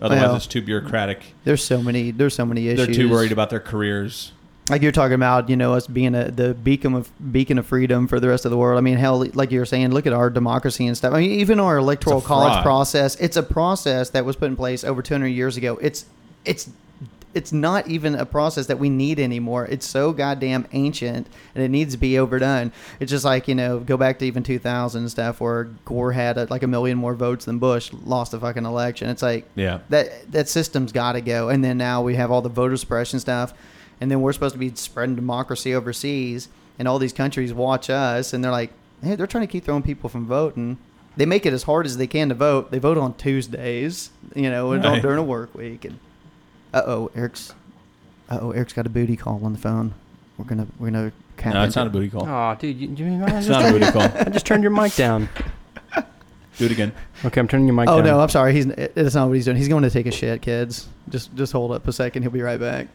[0.00, 1.34] Otherwise, Well, it's too bureaucratic.
[1.44, 2.10] there's so many.
[2.10, 2.86] There's so many issues.
[2.86, 4.32] They're too worried about their careers.
[4.68, 8.08] like you're talking about, you know, us being a the beacon of beacon of freedom
[8.08, 8.78] for the rest of the world.
[8.78, 11.12] I mean, hell, like you were saying, look at our democracy and stuff.
[11.14, 13.14] I mean, even our electoral college process.
[13.16, 15.78] It's a process that was put in place over 200 years ago.
[15.80, 16.06] It's
[16.44, 16.68] it's
[17.34, 19.66] it's not even a process that we need anymore.
[19.66, 22.72] It's so goddamn ancient, and it needs to be overdone.
[23.00, 26.38] It's just like you know, go back to even 2000 and stuff, where Gore had
[26.38, 29.08] uh like a million more votes than Bush, lost the fucking election.
[29.08, 29.78] It's like Yeah.
[29.88, 31.48] that that system's got to go.
[31.48, 33.54] And then now we have all the voter suppression stuff,
[34.00, 38.32] and then we're supposed to be spreading democracy overseas, and all these countries watch us,
[38.32, 38.72] and they're like,
[39.02, 40.78] hey, they're trying to keep throwing people from voting.
[41.16, 42.70] They make it as hard as they can to vote.
[42.70, 45.02] They vote on Tuesdays, you know, and Right.
[45.02, 45.84] during a work week.
[45.84, 45.98] And
[46.74, 47.54] uh oh, Eric's,
[48.30, 49.94] uh oh, Eric's got a booty call on the phone.
[50.38, 51.12] We're gonna we're gonna.
[51.36, 52.26] cap No, it's into- not a booty call.
[52.26, 54.02] Oh, dude, you, you, I, It's just, not a booty call.
[54.02, 55.28] I just turned your mic down.
[56.58, 56.92] Do it again.
[57.24, 58.06] Okay, I'm turning your mic Oh down.
[58.06, 58.52] no, I'm sorry.
[58.52, 59.56] He's it- it's not what he's doing.
[59.56, 60.88] He's going to take a shit, kids.
[61.08, 62.22] Just just hold up a second.
[62.22, 62.88] He'll be right back.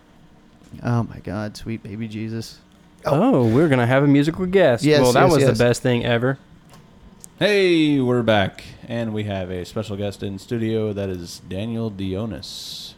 [0.84, 2.60] Oh my God, sweet baby Jesus.
[3.06, 4.84] Oh, we're gonna have a musical guest.
[4.84, 5.58] Yes, well, that yes, was yes.
[5.58, 6.38] the best thing ever.
[7.40, 10.92] Hey, we're back, and we have a special guest in studio.
[10.92, 12.94] That is Daniel Dionis,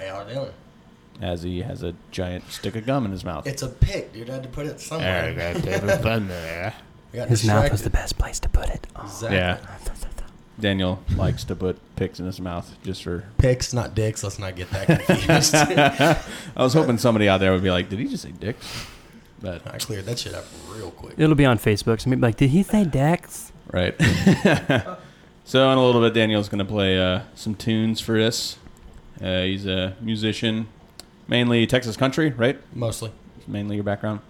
[0.00, 0.52] How y'all doing?
[1.22, 3.46] as he has a giant stick of gum in his mouth.
[3.46, 4.30] It's a pick, dude.
[4.30, 5.28] I had to put it somewhere.
[5.28, 5.52] I
[7.16, 7.84] got His mouth was distracted.
[7.84, 8.86] the best place to put it.
[8.96, 9.02] Oh.
[9.02, 9.36] Exactly.
[9.36, 9.58] Yeah.
[10.60, 13.24] Daniel likes to put picks in his mouth just for.
[13.38, 14.22] Picks, not dicks.
[14.22, 15.54] Let's not get that confused.
[15.54, 18.86] I was hoping somebody out there would be like, "Did he just say dicks?"
[19.40, 21.14] But I cleared that shit up real quick.
[21.16, 22.00] It'll be on Facebook.
[22.02, 23.52] So maybe like, did he say Dex?
[23.72, 23.94] Right.
[25.44, 28.58] so in a little bit, Daniel's going to play uh, some tunes for us.
[29.22, 30.66] Uh, he's a musician,
[31.28, 32.58] mainly Texas country, right?
[32.74, 33.12] Mostly.
[33.46, 34.20] Mainly your background.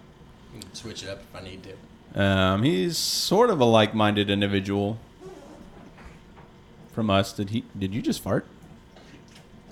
[0.73, 2.21] Switch it up if I need to.
[2.21, 4.99] Um, he's sort of a like-minded individual.
[6.93, 7.63] From us, did he?
[7.77, 8.45] Did you just fart?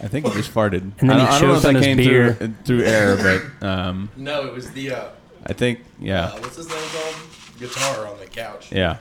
[0.00, 0.92] I think he just farted.
[1.00, 2.34] And then I he don't, I don't know if choked that his came beer.
[2.34, 3.16] through through air,
[3.60, 5.08] but um, No, it was the uh,
[5.44, 7.16] I think yeah, uh, what's his name called?
[7.58, 8.70] Guitar on the couch.
[8.70, 8.98] yeah.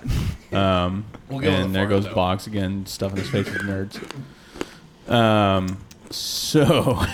[0.52, 2.16] Um, We'll and the there goes though.
[2.16, 4.02] Box again, stuffing his face with nerds.
[5.08, 5.78] Um,
[6.10, 6.98] so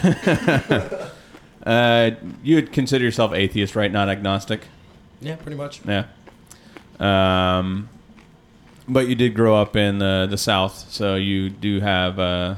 [1.66, 2.12] uh,
[2.44, 3.92] you would consider yourself atheist, right?
[3.92, 4.68] Not agnostic.
[5.22, 5.82] Yeah, pretty much.
[5.86, 6.06] Yeah.
[7.00, 7.90] Um,
[8.88, 12.56] but you did grow up in the the South, so you do have uh,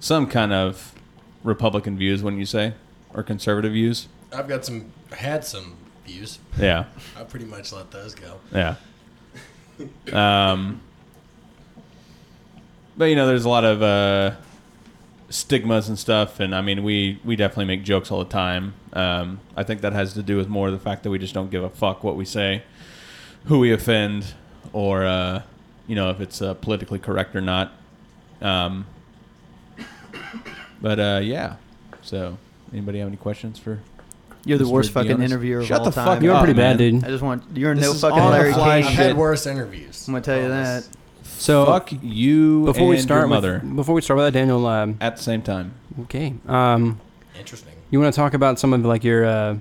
[0.00, 0.92] some kind of
[1.44, 2.74] Republican views, wouldn't you say,
[3.14, 4.08] or conservative views?
[4.32, 6.38] I've got some, had some views.
[6.58, 6.86] Yeah,
[7.16, 8.40] I pretty much let those go.
[8.52, 8.74] yeah.
[10.12, 10.80] Um,
[12.98, 14.32] but you know, there's a lot of uh,
[15.30, 18.74] stigmas and stuff, and I mean, we we definitely make jokes all the time.
[18.92, 21.50] Um, I think that has to do with more the fact that we just don't
[21.50, 22.64] give a fuck what we say,
[23.44, 24.34] who we offend,
[24.72, 25.42] or uh,
[25.86, 27.72] you know, if it's uh, politically correct or not.
[28.42, 28.86] Um,
[30.82, 31.56] but uh, yeah.
[32.02, 32.36] So,
[32.72, 33.80] anybody have any questions for?
[34.44, 34.70] You're the Mr.
[34.70, 35.24] worst fucking Dionis?
[35.24, 36.06] interviewer of Shut all the time.
[36.06, 37.04] fuck You're up, pretty bad, dude.
[37.04, 38.62] I just want you're This no fucking Larry King.
[38.62, 40.06] I've had worse interviews.
[40.08, 40.88] I'm gonna tell you that.
[41.38, 44.66] So Fuck you before we start your with, mother before we start with that, Daniel.
[44.66, 45.72] Um, at the same time.
[46.02, 46.34] okay.
[46.46, 47.00] Um,
[47.38, 47.72] Interesting.
[47.90, 49.56] you want to talk about some of like your, uh,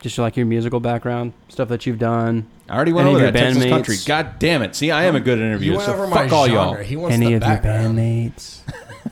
[0.00, 2.46] just like your musical background, stuff that you've done.
[2.68, 3.70] I already went Any over of that your Texas bandmates?
[3.70, 3.96] country.
[4.06, 4.76] God damn it!
[4.76, 5.80] See, I am a good You interviewer.
[5.80, 6.74] So fuck all y'all.
[6.76, 7.98] He wants Any the of your background.
[7.98, 8.60] bandmates?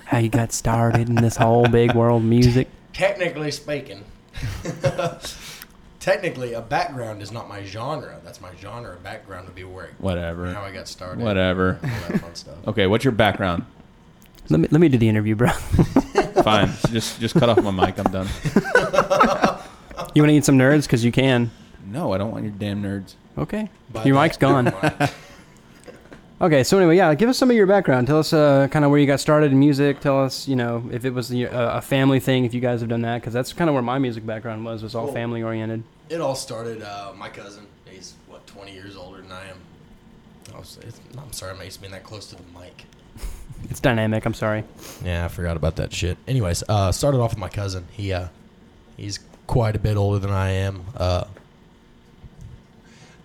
[0.05, 2.68] how you got started in this whole big world of music?
[2.92, 4.05] Technically speaking,
[6.05, 8.20] technically a background is not my genre.
[8.22, 8.92] That's my genre.
[8.94, 10.52] A background would be where Whatever.
[10.52, 11.24] how I got started.
[11.24, 11.78] Whatever.
[11.82, 12.57] All that fun stuff.
[12.68, 13.64] Okay, what's your background?
[14.50, 15.48] Let me let me do the interview, bro.
[16.42, 16.70] Fine.
[16.90, 17.98] just just cut off my mic.
[17.98, 18.28] I'm done.
[20.14, 20.82] You want to eat some nerds?
[20.82, 21.50] Because you can.
[21.86, 23.14] No, I don't want your damn nerds.
[23.38, 23.70] Okay.
[23.90, 24.72] By Your that- mic's gone.
[26.40, 28.07] Okay, so anyway, yeah, give us some of your background.
[28.09, 30.00] Tell us uh, kind of where you got started in music.
[30.00, 32.80] Tell us, you know, if it was the, uh, a family thing, if you guys
[32.80, 35.07] have done that, because that's kind of where my music background was, it was all
[35.07, 35.14] Cool.
[35.14, 35.84] family oriented.
[36.09, 36.82] It all started.
[36.82, 37.66] Uh, my cousin.
[37.86, 39.59] He's what 20 years older than I am.
[40.55, 42.84] I was, it's, I'm sorry, I'm used to being that close to the mic.
[43.70, 44.26] It's dynamic.
[44.26, 44.62] I'm sorry.
[45.02, 46.18] Yeah, I forgot about that shit.
[46.28, 47.86] Anyways, uh, started off with my cousin.
[47.92, 48.28] He uh,
[48.98, 50.84] he's quite a bit older than I am.
[50.94, 51.24] Uh,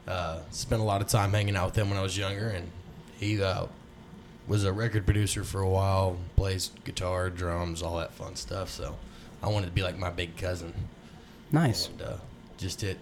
[0.08, 2.70] uh, spent a lot of time hanging out with him when I was younger, and
[3.20, 3.66] he uh,
[4.48, 6.18] was a record producer for a while.
[6.38, 8.70] Plays guitar, drums, all that fun stuff.
[8.70, 8.96] So
[9.44, 10.74] I wanted to be like my big cousin.
[11.52, 11.90] Nice.
[11.90, 12.18] And uh,
[12.60, 12.98] just it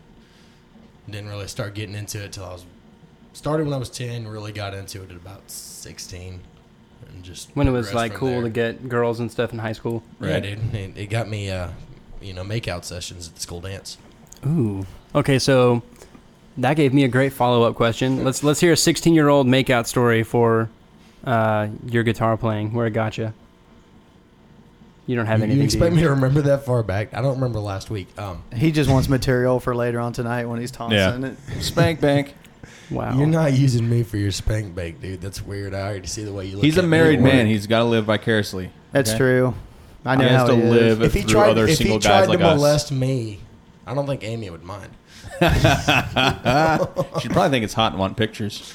[1.09, 2.65] didn't really start getting into it till I was
[3.33, 4.27] started when I was ten.
[4.27, 6.39] Really got into it at about sixteen,
[7.13, 8.41] and just When it was like cool there.
[8.43, 10.03] to get girls and stuff in high school.
[10.21, 10.43] Yeah, Right.
[10.43, 10.75] dude.
[10.75, 11.69] It, it got me, uh,
[12.21, 13.97] you know, makeout sessions at the school dance.
[14.45, 14.85] Ooh.
[15.15, 15.81] Okay, so
[16.57, 18.23] that gave me a great follow up question.
[18.23, 20.69] Let's let's hear a 16 year old makeout story for
[21.23, 22.73] uh, your guitar playing.
[22.73, 23.33] Where it got you.
[25.07, 25.59] You don't have You, anything.
[25.59, 27.13] you expect do me to remember that far back?
[27.13, 28.07] I don't remember last week.
[28.19, 31.15] Um, He just wants material for later on tonight when he's tossing Yeah.
[31.17, 31.37] it.
[31.63, 32.35] Spank bank.
[32.91, 33.17] Wow.
[33.17, 35.21] You're not using me for your spank bank, dude.
[35.21, 35.73] That's weird.
[35.73, 36.63] I already see the way you look.
[36.65, 37.33] He's a at me married at work.
[37.33, 37.47] man.
[37.47, 38.69] He's got to live vicariously.
[38.91, 39.17] That's Okay?
[39.17, 39.53] true.
[40.05, 40.69] I know He has how to it is.
[40.71, 42.55] live If he through tried, other if single he tried guys to like us.
[42.57, 43.39] molest me,
[43.85, 44.91] I don't think Amy would mind.
[47.21, 48.73] She'd probably think it's hot and want pictures.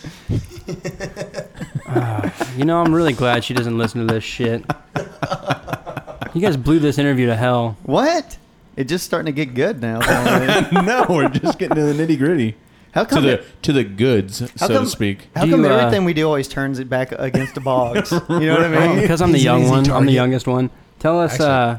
[2.57, 4.65] You know, I'm really glad she doesn't listen to this shit.
[6.35, 7.77] You guys blew this interview to hell.
[7.83, 8.39] What?
[8.77, 9.99] It's just starting to get good now.
[10.83, 12.57] no, we're just getting to the nitty gritty.
[12.93, 13.25] how To come?
[13.25, 15.29] the it- to the goods, How so come- to speak.
[15.37, 18.11] how Do come you, uh, everything we do always turns it back against the Boggs?
[18.13, 19.01] You know what I mean?
[19.01, 19.91] Because I'm the He's young easy one.
[19.91, 20.71] I'm the youngest one.
[21.01, 21.79] Tell us, uh,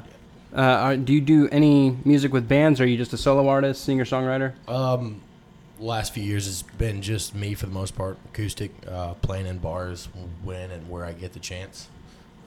[0.56, 2.80] uh, are, do you do any music with bands?
[2.80, 4.54] Or are you just a solo artist, singer songwriter?
[4.68, 5.22] Um,
[5.80, 9.58] last few years has been just me for the most part, acoustic, uh, playing in
[9.58, 10.10] bars
[10.44, 11.88] when and where I get the chance.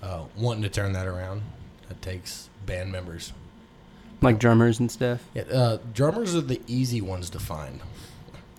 [0.02, 1.42] Uh, wanting to turn that around,
[1.88, 3.32] that takes band members.
[4.22, 5.22] Like drummers and stuff?
[5.34, 7.80] Yeah, uh, drummers are the easy ones to find.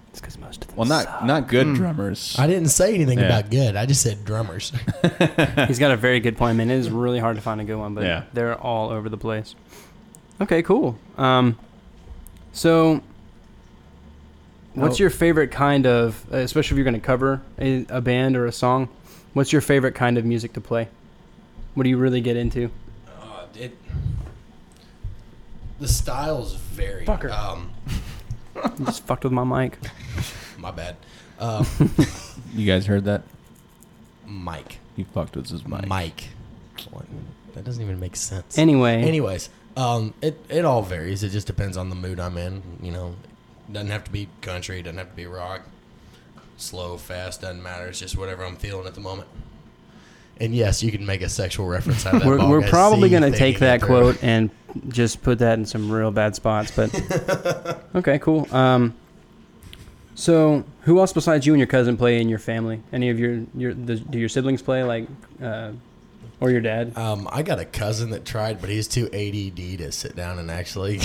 [0.10, 2.36] It's because most of them Well, not not good drummers.
[2.40, 3.26] I didn't say anything Yeah.
[3.26, 3.76] about good.
[3.76, 4.72] I just said drummers.
[5.68, 6.70] He's got a very good point, man.
[6.72, 8.24] It is really hard to find a good one, but Yeah.
[8.34, 9.56] they're all over the place.
[10.42, 10.98] Okay, cool.
[11.18, 11.58] Um,
[12.52, 13.02] so,
[14.74, 15.04] what's Oh.
[15.04, 18.46] your favorite kind of, uh, especially if you're going to cover a, a band or
[18.46, 18.90] a song?
[19.34, 20.88] What's your favorite kind of music to play?
[21.74, 22.72] What do you really get into?
[23.58, 23.78] It,
[25.80, 27.06] the styles vary.
[27.06, 27.32] Fucker.
[27.32, 27.72] Um,
[28.56, 29.78] You just fucked with my mic.
[30.58, 30.96] my bad.
[31.40, 31.68] Um,
[32.56, 33.22] You guys heard that?
[34.26, 34.80] Mike.
[34.96, 35.86] He fucked with his mic.
[35.88, 36.30] Mike.
[36.90, 37.06] What?
[37.54, 38.58] That doesn't even make sense.
[38.58, 41.22] Anyway, Anyways, um, it it all varies.
[41.22, 42.64] It just depends on the mood I'm in.
[42.82, 43.16] You know,
[43.72, 44.82] doesn't have to be country.
[44.82, 45.62] Doesn't have to be rock.
[46.58, 47.86] Slow, fast, doesn't matter.
[47.86, 49.28] It's just whatever I'm feeling at the moment.
[50.40, 52.28] And yes, you can make a sexual reference out of that.
[52.28, 54.50] we're, we're probably going to take that quote and
[54.90, 56.72] just put that in some real bad spots.
[56.72, 56.94] But
[57.96, 58.48] okay, cool.
[58.54, 58.96] Um,
[60.16, 62.82] so who else besides you and your cousin play in your family?
[62.92, 65.08] Any of your your the, do your siblings play like,
[65.42, 65.72] uh,
[66.40, 66.98] or your dad?
[66.98, 70.50] Um, I got a cousin that tried, but he's too ADD to sit down and
[70.50, 71.00] actually.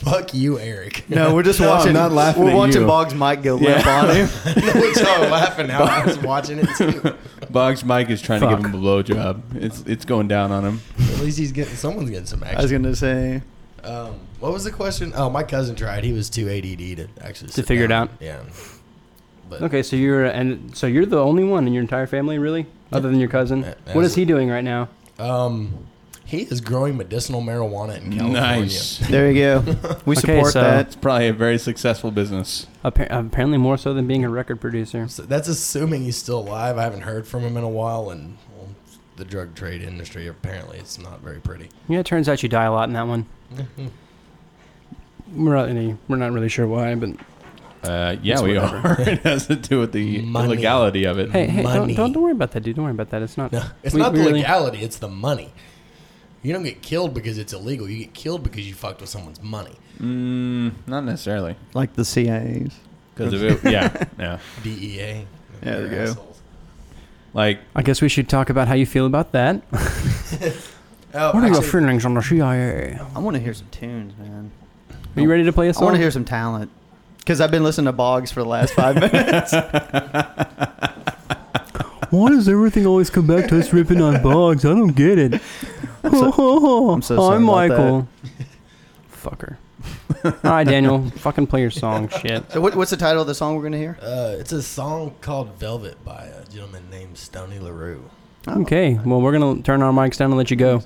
[0.00, 1.04] Fuck you, Eric.
[1.08, 1.92] No, we're just No, I'm watching.
[1.92, 2.86] not laughing we're at watching you.
[2.86, 4.00] Boggs Mike go limp Yeah.
[4.02, 4.26] on him.
[4.80, 5.82] Which I'm laughing now.
[5.84, 7.14] I was watching it too.
[7.50, 8.56] Boggs Mike is trying to Fuck.
[8.62, 9.42] give him a blowjob.
[9.56, 10.80] It's it's going down on him.
[10.98, 12.58] At least he's getting someone's getting some action.
[12.58, 12.82] I was action.
[12.82, 13.42] gonna say.
[13.84, 15.12] Um, what was the question?
[15.16, 16.04] Oh, my cousin tried.
[16.04, 18.08] He was too ADD to actually sit figure it down.
[18.08, 18.10] out?
[18.20, 18.40] Yeah.
[19.48, 22.66] But Okay, so you're and so you're the only one in your entire family, really,
[22.92, 23.62] other than your cousin.
[23.92, 24.88] What is as- he doing right now?
[25.18, 25.86] um,
[26.30, 28.30] he is growing medicinal marijuana in California.
[28.40, 28.98] Nice.
[28.98, 29.76] There you go.
[30.06, 30.86] We Okay, support so- that.
[30.86, 32.66] It's probably a very successful business.
[32.84, 35.08] Appa- apparently more so than being a record producer.
[35.08, 36.78] So that's assuming he's still alive.
[36.78, 38.68] I haven't heard from him in a while, and well,
[39.16, 41.68] the drug trade industry apparently it's not very pretty.
[41.88, 43.26] Yeah, it turns out you die a lot in that one.
[45.34, 47.10] We're not any, we're not really sure why, but
[47.84, 48.76] Uh, yeah, It's we whatever.
[48.88, 49.00] are.
[49.08, 50.46] it has to do with the Money.
[50.46, 51.30] illegality of it.
[51.30, 51.94] Hey, hey, don't, Money.
[51.94, 52.76] don't don't worry about that, dude.
[52.76, 53.22] Don't worry about that.
[53.22, 53.52] It's not.
[53.52, 55.52] No, it's we- not we the really- legality; it's the money.
[56.42, 57.88] You don't get killed because it's illegal.
[57.88, 59.74] You get killed because you fucked with someone's money.
[60.00, 61.56] Mm, not necessarily.
[61.74, 62.74] Like the CIA's.
[63.14, 64.38] Because of it, yeah, yeah.
[64.62, 64.96] DEA.
[64.96, 65.24] Yeah,
[65.60, 66.02] there you go.
[66.04, 66.40] Assholes.
[67.34, 69.62] Like, I guess we should talk about how you feel about that.
[71.12, 72.96] Oh, What are your actually, feelings on the CIA?
[73.16, 74.52] I want to hear some tunes, man.
[75.16, 75.82] Are you ready to play a I song?
[75.82, 76.70] I want to hear some talent.
[77.18, 79.52] Because I've been listening to Boggs for the last five minutes.
[82.10, 84.64] Why does everything always come back to us ripping on Boggs?
[84.64, 85.42] I don't get it.
[86.04, 88.08] I'm so, I'm so sorry I'm about Michael.
[89.12, 89.56] Fucker.
[90.24, 91.08] All right, Daniel.
[91.10, 92.08] fucking play your song.
[92.08, 92.50] Shit.
[92.52, 93.98] So what, what's the title of the song we're going to hear?
[94.02, 98.08] Uh, it's a song called "Velvet" by a gentleman named Stoney LaRue.
[98.46, 98.62] Oh.
[98.62, 98.98] Okay.
[99.04, 100.82] Well, we're gonna turn our mics down and let you go.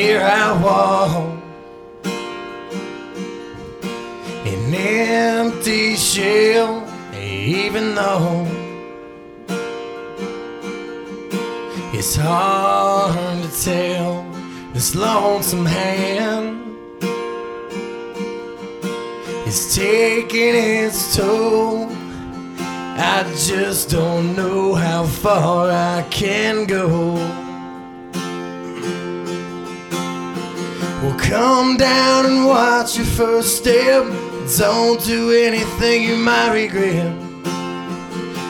[0.00, 1.12] Here I walk,
[4.46, 8.46] an empty shell, even though
[11.92, 14.24] it's hard to tell.
[14.72, 16.78] This lonesome hand
[19.46, 21.90] is taking its toll.
[22.96, 27.49] I just don't know how far I can go.
[31.02, 34.04] Well, come down and watch your first step.
[34.58, 37.16] Don't do anything you might regret.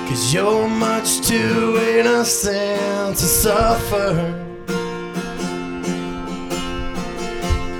[0.08, 4.34] Cause you're much too innocent to suffer.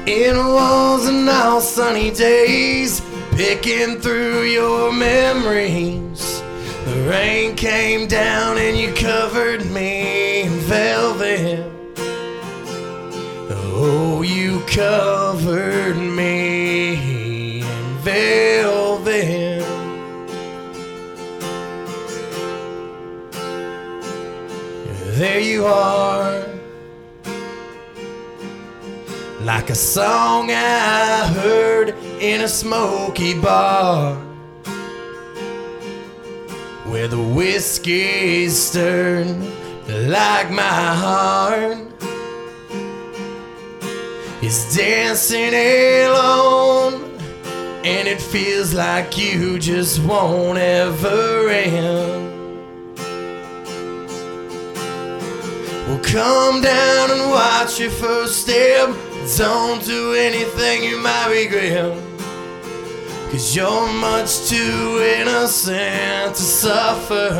[0.07, 3.03] It wasn't all sunny days,
[3.33, 6.43] picking through your memories.
[6.85, 11.80] The rain came down and you covered me in velvet.
[13.83, 19.65] Oh, you covered me in velvet.
[25.17, 26.45] There you are,
[29.41, 34.15] like a song I heard in a smoky bar,
[36.85, 39.39] where the whiskey's stirred
[39.89, 41.90] like my heart
[44.51, 46.95] is dancing alone,
[47.85, 52.33] and it feels like you just won't ever end.
[55.87, 58.89] Well, come down and watch your first step.
[59.37, 61.97] Don't do anything you might regret.
[63.31, 67.31] Cause you're much too innocent to suffer.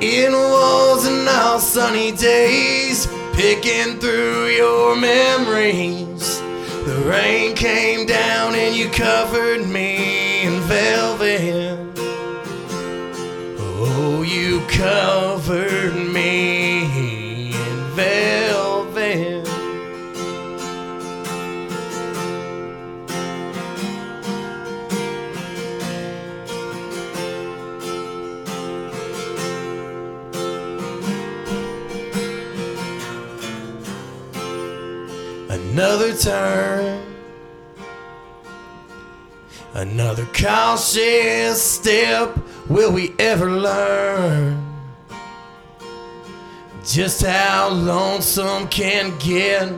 [0.00, 3.06] It wasn't all sunny days,
[3.36, 6.38] picking through your memories.
[6.86, 11.78] The rain came down and you covered me in velvet.
[13.58, 16.63] Oh, you covered me
[35.74, 37.02] Another turn.
[39.72, 42.38] Another cautious step.
[42.68, 44.64] Will we ever learn
[46.86, 49.68] just how lonesome can get?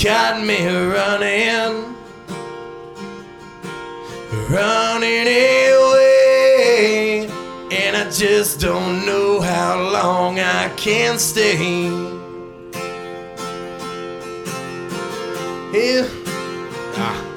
[0.00, 1.96] Got me running,
[4.48, 5.26] running
[5.74, 7.28] away,
[7.72, 12.07] and I just don't know how long I can stay.
[15.70, 16.08] Yeah.
[16.96, 17.27] Ah.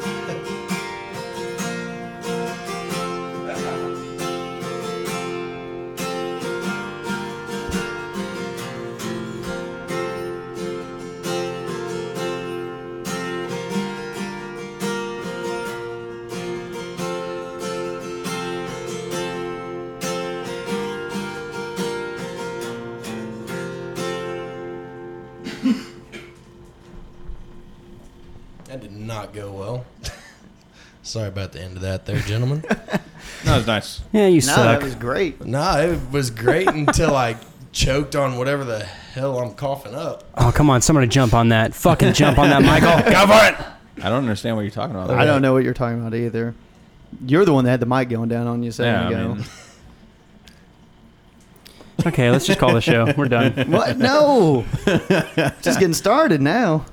[29.22, 29.86] Not go well.
[31.04, 32.62] Sorry about the end of that there, gentlemen.
[32.68, 33.02] that
[33.58, 34.02] was nice.
[34.12, 34.80] Yeah, you No, suck.
[34.80, 35.44] that was great.
[35.46, 37.38] No, it was great until I
[37.72, 40.24] choked on whatever the hell I'm coughing up.
[40.36, 40.82] Oh, come on.
[40.82, 41.74] Somebody jump on that.
[41.76, 42.90] Fucking jump on that, Michael.
[43.12, 44.04] Go for it.
[44.04, 45.12] I don't understand what you're talking about.
[45.12, 46.54] I don't know what you're talking about either.
[47.26, 49.28] You're the one that had the mic going down on you a Yeah, second I
[49.36, 49.46] mean,
[52.08, 53.14] Okay, let's just call the show.
[53.16, 53.54] We're done.
[53.72, 53.98] what?
[53.98, 54.66] No.
[55.62, 56.86] Just getting started now.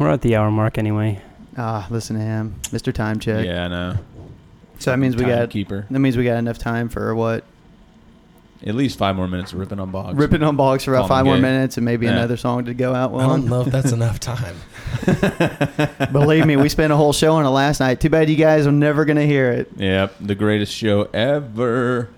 [0.00, 1.20] We're at the hour mark anyway.
[1.58, 2.90] Ah, listen to him, Mr.
[2.90, 3.44] Time Check.
[3.44, 3.96] yeah, I know.
[4.78, 5.86] So that means we got keeper.
[5.90, 7.44] that means we got enough time for what?
[8.64, 10.16] At least five more minutes of ripping on Boggs.
[10.18, 12.12] Ripping on Boggs for about five more minutes and maybe Yeah.
[12.12, 14.56] another song to go out I don't know if that's enough time.
[16.12, 18.00] Believe me, we spent a whole show on it last night.
[18.00, 19.70] Too bad you guys are never gonna hear it.
[19.76, 22.08] Yep, the greatest show ever.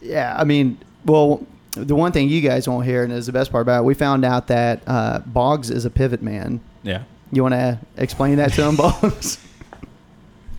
[0.00, 3.50] Yeah, I mean, well, the one thing you guys won't hear, and is the best
[3.50, 6.60] part about it, we found out that uh, Boggs is a pivot man.
[6.84, 7.02] Yeah.
[7.32, 9.38] You want to explain that to him, Boggs?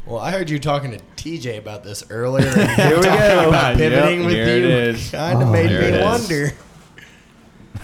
[0.07, 2.45] Well, I heard you talking to TJ about this earlier.
[2.47, 3.49] And Here we talking go.
[3.49, 5.09] About pivoting Yep, with here you is.
[5.09, 6.51] kind of Oh, made me wonder.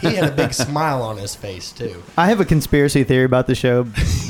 [0.01, 2.03] He had a big smile on his face too.
[2.17, 3.87] I have a conspiracy theory about the show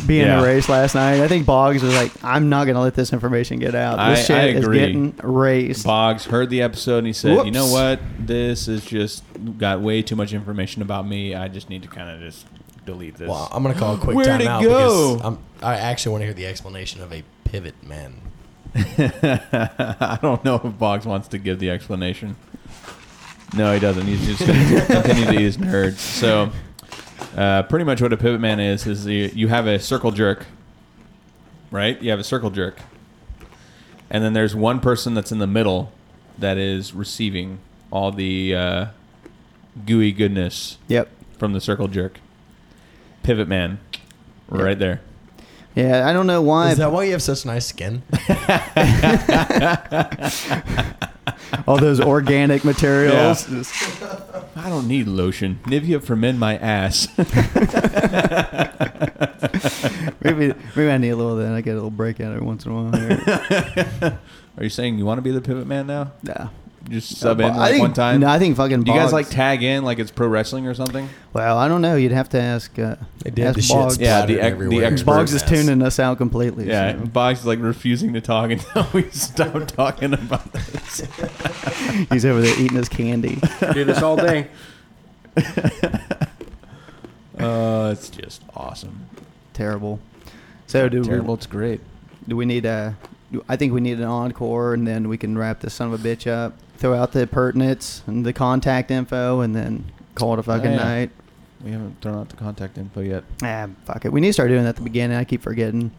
[0.07, 0.41] being Yeah.
[0.41, 1.19] erased last night.
[1.21, 3.97] I think Boggs was like, "I'm not going to let this information get out.
[4.09, 7.51] This I- I shit is getting erased." Boggs heard the episode and he said, "You
[7.51, 7.99] know what?
[8.19, 9.23] This is just
[9.57, 11.35] got way too much information about me.
[11.35, 12.45] I just need to kind of just
[12.85, 15.15] delete this." Well, I'm gonna call a quick Where'd it timeout go?
[15.15, 18.15] because I'm, I actually want to hear the explanation of a pivot man.
[18.75, 22.35] I don't know if Boggs wants to give the explanation.
[23.53, 24.05] No, he doesn't.
[24.07, 25.97] He's just going to continue to use nerds.
[25.97, 26.51] So,
[27.35, 30.45] uh, pretty much what a pivot man is is you, you have a circle jerk,
[31.69, 32.01] right?
[32.01, 32.79] You have a circle jerk,
[34.09, 35.91] and then there's one person that's in the middle
[36.39, 37.59] that is receiving
[37.91, 38.85] all the uh,
[39.85, 41.09] gooey goodness Yep.
[41.37, 42.19] from the circle jerk.
[43.23, 43.79] Pivot man,
[44.51, 44.61] Yep.
[44.61, 45.01] right there.
[45.75, 46.71] Yeah, I don't know why.
[46.71, 48.03] Is that why you have such nice skin?
[51.67, 53.47] all those organic materials.
[54.55, 55.59] I don't need lotion.
[55.63, 57.07] Nivea for men, my ass.
[60.21, 61.53] maybe maybe I need a little of that.
[61.53, 62.91] I get a little breakout every once in a while.
[62.97, 64.19] Here.
[64.57, 66.11] Are you saying you want to be the pivot man now?
[66.23, 66.49] Nah.
[66.89, 68.19] Just sub Uh, in I like think- one time.
[68.21, 68.83] No, I think fucking.
[68.83, 71.07] Do you guys Boggs- like tag in like it's pro wrestling or something?
[71.31, 71.95] Well, I don't know.
[71.95, 72.77] You'd have to ask.
[72.77, 73.97] Uh, They did ask the shit Boggs.
[73.99, 74.85] Yeah, the ex- the everywhere.
[74.85, 75.05] expert.
[75.05, 76.67] Boggs is tuning us out completely.
[76.67, 77.05] Yeah, so.
[77.05, 81.01] Boggs is like refusing to talk until we stop talking about this.
[82.11, 83.39] he's over there eating his candy.
[83.73, 84.47] Do this all day.
[87.37, 89.07] Uh, it's just awesome.
[89.53, 89.99] Terrible.
[90.67, 91.33] So do Terrible.
[91.35, 91.81] It's great.
[92.27, 92.95] Do we need a?
[93.31, 96.05] do- I think we need an encore, and then we can wrap this son of
[96.05, 96.53] a bitch up.
[96.81, 100.77] Throw out the pertinence and the contact info, and then call it a fucking yeah.
[100.77, 101.11] night.
[101.63, 103.23] We haven't thrown out the contact info yet.
[103.43, 104.11] Ah, fuck it.
[104.11, 105.15] We need to start doing that at the beginning.
[105.15, 105.91] I keep forgetting.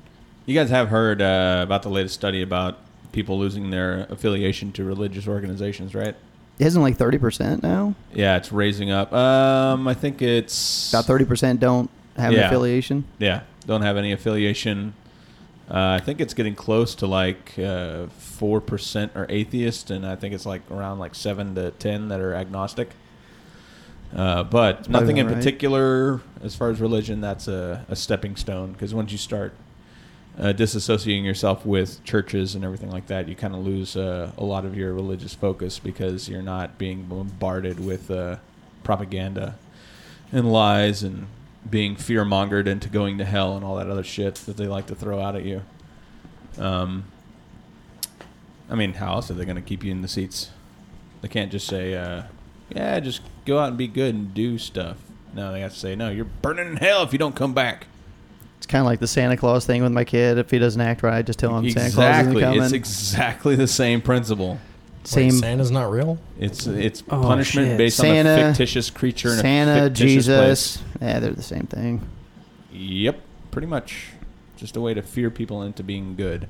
[0.44, 2.78] You guys have heard uh, about the latest study about
[3.12, 6.16] people losing their affiliation to religious organizations, right?
[6.58, 7.94] Isn't like thirty percent now?
[8.12, 9.12] Yeah, it's raising up.
[9.12, 12.48] Um, I think it's About thirty percent don't have an Yeah.
[12.48, 13.04] affiliation.
[13.20, 14.94] Yeah, don't have any affiliation.
[15.72, 20.16] Uh, I think it's getting close to like uh, four percent are atheist, and I
[20.16, 22.90] think it's like around like seven to ten that are agnostic.
[24.14, 25.34] Uh, but nothing in right.
[25.34, 27.22] particular as far as religion.
[27.22, 29.54] That's a, a stepping stone because once you start
[30.38, 34.44] uh, disassociating yourself with churches and everything like that, you kind of lose uh, a
[34.44, 38.36] lot of your religious focus because you're not being bombarded with uh,
[38.84, 39.56] propaganda
[40.30, 41.26] and lies and
[41.68, 44.86] being fear mongered into going to hell and all that other shit that they like
[44.86, 45.62] to throw out at you.
[46.58, 47.04] Um,
[48.68, 50.50] I mean, how else are they going to keep you in the seats?
[51.20, 52.24] They can't just say, uh,
[52.70, 54.96] "Yeah, just go out and be good and do stuff."
[55.34, 57.86] No, they have to say, "No, you're burning in hell if you don't come back."
[58.58, 60.38] It's kind of like the Santa Claus thing with my kid.
[60.38, 62.62] If he doesn't act right, I just tell him Santa Claus isn't exactly, coming.
[62.62, 64.58] it's exactly the same principle.
[65.04, 66.18] Same Wait, Santa's not real.
[66.38, 67.78] It's it's Oh, punishment shit.
[67.78, 70.76] based on a fictitious creature in a Santa, fictitious Jesus.
[70.76, 70.82] place.
[71.00, 72.02] Yeah, they're the same thing.
[72.72, 74.10] Yep, pretty much.
[74.56, 76.46] Just a way to fear people into being good,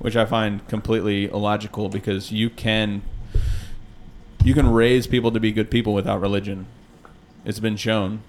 [0.00, 3.02] which I find completely illogical because you can
[4.42, 6.66] you can raise people to be good people without religion.
[7.44, 8.22] It's been shown.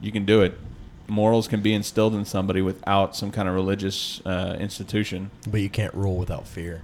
[0.00, 0.58] You can do it.
[1.08, 5.30] Morals can be instilled in somebody without some kind of religious uh, institution.
[5.48, 6.82] But you can't rule without fear.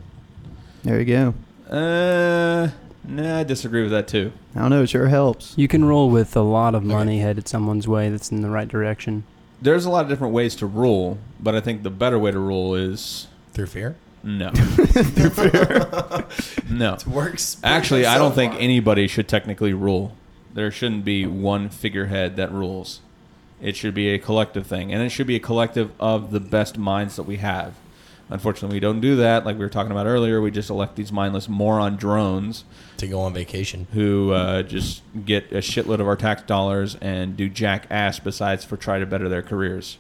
[0.85, 1.35] There you go.
[1.73, 2.69] Uh,
[3.05, 4.33] nah, I disagree with that too.
[4.55, 4.83] I don't know.
[4.83, 5.55] It sure helps.
[5.57, 8.69] You can roll with a lot of money headed someone's way that's in the right
[8.69, 9.25] direction.
[9.63, 12.39] There's a lot of different ways to rule, but I think the better way to
[12.39, 13.97] rule is Through fear?
[14.23, 14.51] no.
[14.55, 16.27] Through fair?
[16.71, 16.95] No.
[16.95, 17.57] It works.
[17.65, 20.15] Actually, I don't think anybody should technically rule.
[20.53, 23.01] There shouldn't be one figurehead that rules.
[23.61, 26.77] It should be a collective thing, and it should be a collective of the best
[26.77, 27.75] minds that we have.
[28.33, 29.45] Unfortunately, we don't do that.
[29.45, 32.65] Like we were talking about earlier, we just elect these mindless moron drones
[32.97, 33.87] To go on vacation.
[33.93, 38.65] who uh, just get a shitload of our tax dollars and do jack ass besides
[38.65, 39.99] for try to better their careers.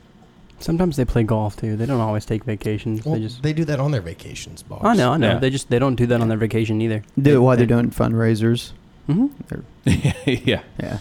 [0.58, 1.76] Sometimes they play golf too.
[1.76, 3.04] They don't always take vacations.
[3.04, 3.42] Well, they just.
[3.42, 4.84] they do that on their vacations, boss.
[4.84, 5.32] I know, I know.
[5.32, 5.38] Yeah.
[5.38, 7.02] They just they don't do that on their vacation either.
[7.20, 8.70] Do it while they're they- doing fundraisers.
[9.06, 9.26] hmm
[10.24, 10.62] yeah.
[10.80, 10.98] Yeah.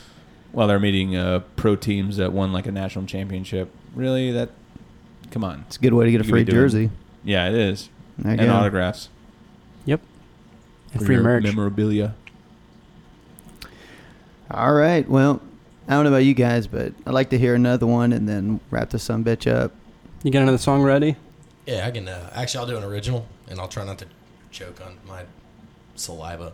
[0.51, 3.69] While they're meeting uh, pro teams that won like a national championship.
[3.95, 4.31] Really?
[4.31, 4.49] That?
[5.29, 5.63] Come on.
[5.67, 6.89] It's a good way to get a free be doing- jersey.
[7.23, 7.89] Yeah, it is.
[8.17, 8.53] There and go.
[8.53, 9.09] autographs.
[9.85, 10.01] Yep.
[10.93, 11.43] And free merch.
[11.43, 12.15] Memorabilia.
[14.49, 15.07] All right.
[15.07, 15.41] Well,
[15.87, 18.59] I don't know about you guys, but I'd like to hear another one and then
[18.69, 19.71] wrap this some bitch up.
[20.23, 21.15] You got another song ready?
[21.65, 22.07] Yeah, I can.
[22.07, 24.05] Uh, actually, I'll do an original, and I'll try not to
[24.51, 25.23] choke on my
[25.95, 26.53] saliva.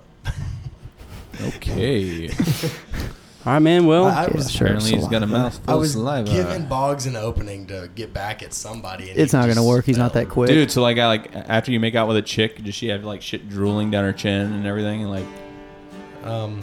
[1.42, 2.30] Okay.
[3.48, 3.86] All right, man.
[3.86, 4.68] Well, I, I was sure.
[4.68, 5.32] Apparently he's got a saliva.
[5.44, 6.30] mouthful I of was saliva.
[6.32, 9.10] giving Boggs an opening to get back at somebody.
[9.10, 9.86] And It's he not gonna just work.
[9.86, 10.50] He's not fell that quick.
[10.50, 13.06] Dude, so like, I like after you make out with a chick, does she have
[13.06, 15.04] like shit drooling down her chin and everything?
[15.04, 15.26] And like,
[16.26, 16.62] Um,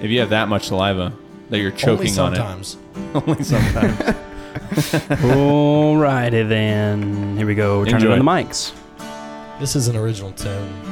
[0.00, 1.12] if you have that much saliva
[1.50, 2.76] that you're choking only on sometimes.
[2.96, 3.98] it, only sometimes.
[5.20, 7.36] alrighty then.
[7.36, 7.84] Here we go.
[7.84, 8.08] Turn Enjoy.
[8.08, 8.72] it on the mics.
[9.60, 10.87] This is an original tune.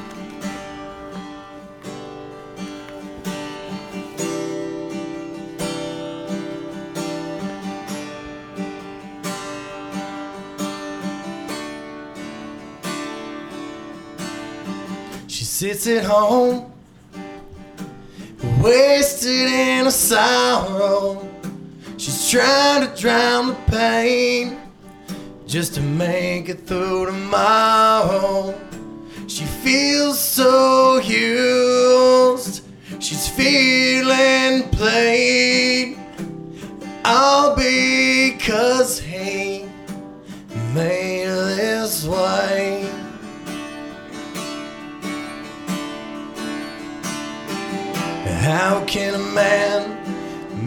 [15.56, 16.70] Sits at home,
[18.60, 21.26] wasted in a sorrow.
[21.96, 24.58] She's trying to drown the pain
[25.46, 28.54] just to make it through tomorrow.
[29.28, 32.62] She feels so used,
[33.02, 35.96] she's feeling played.
[37.02, 39.64] All because he
[40.74, 42.85] made her this way.
[48.46, 49.98] How can a man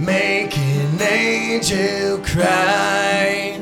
[0.04, 3.58] make an angel cry?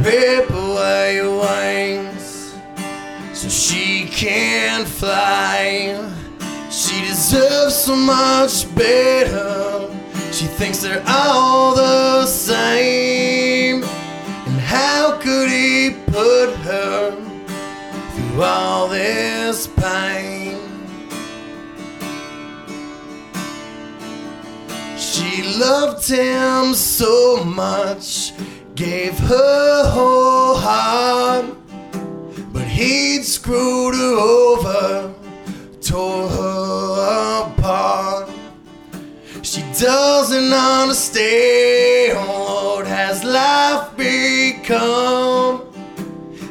[0.00, 2.56] Rip away your wings
[3.32, 5.94] so she can fly.
[6.72, 9.88] She deserves so much better.
[10.32, 13.84] She thinks they're all the same.
[13.84, 17.12] And how could he put her
[18.10, 20.43] through all this pain?
[25.14, 28.32] She loved him so much,
[28.74, 31.46] gave her whole heart,
[32.52, 35.14] but he'd screwed her over,
[35.80, 38.28] tore her apart.
[39.42, 45.62] She doesn't understand what has life become.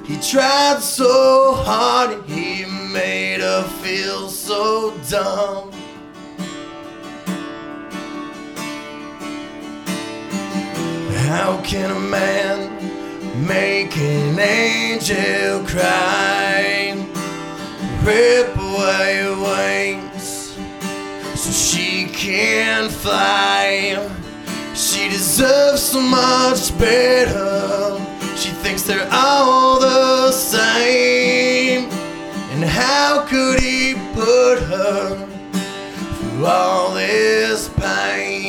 [0.05, 5.72] He tried so hard, he made her feel so dumb.
[11.35, 12.69] How can a man
[13.47, 16.93] make an angel cry?
[18.03, 20.55] Rip away her wings
[21.33, 23.97] so she can fly.
[24.75, 27.97] She deserves so much better.
[28.37, 31.89] She thinks they're all the same.
[32.51, 35.27] And how could he put her
[36.13, 38.42] through all this pain?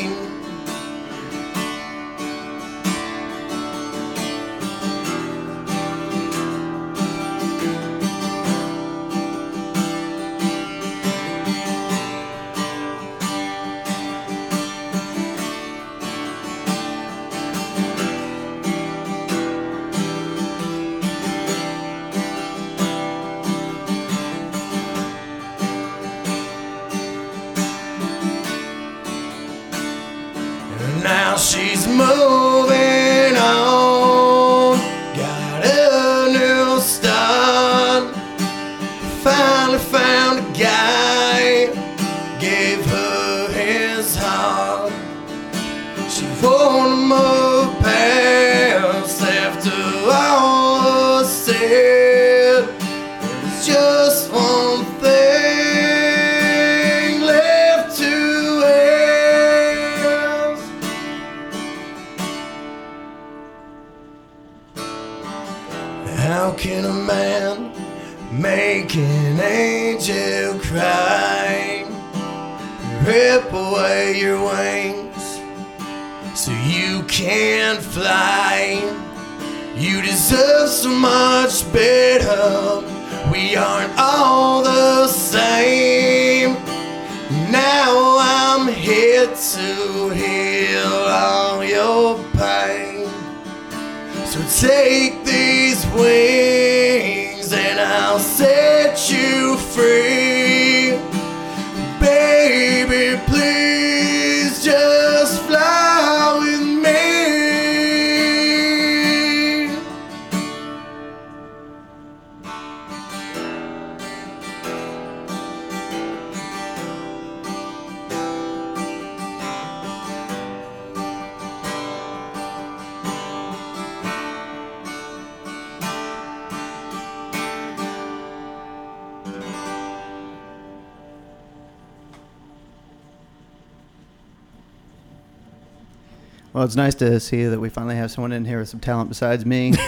[136.75, 139.47] It's nice to see that we finally have someone in here with some talent besides
[139.47, 139.73] me.
[139.75, 139.87] Shut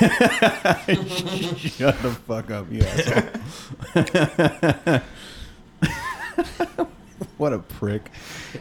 [2.01, 3.25] the fuck up, you asshole.
[7.39, 8.13] what a prick.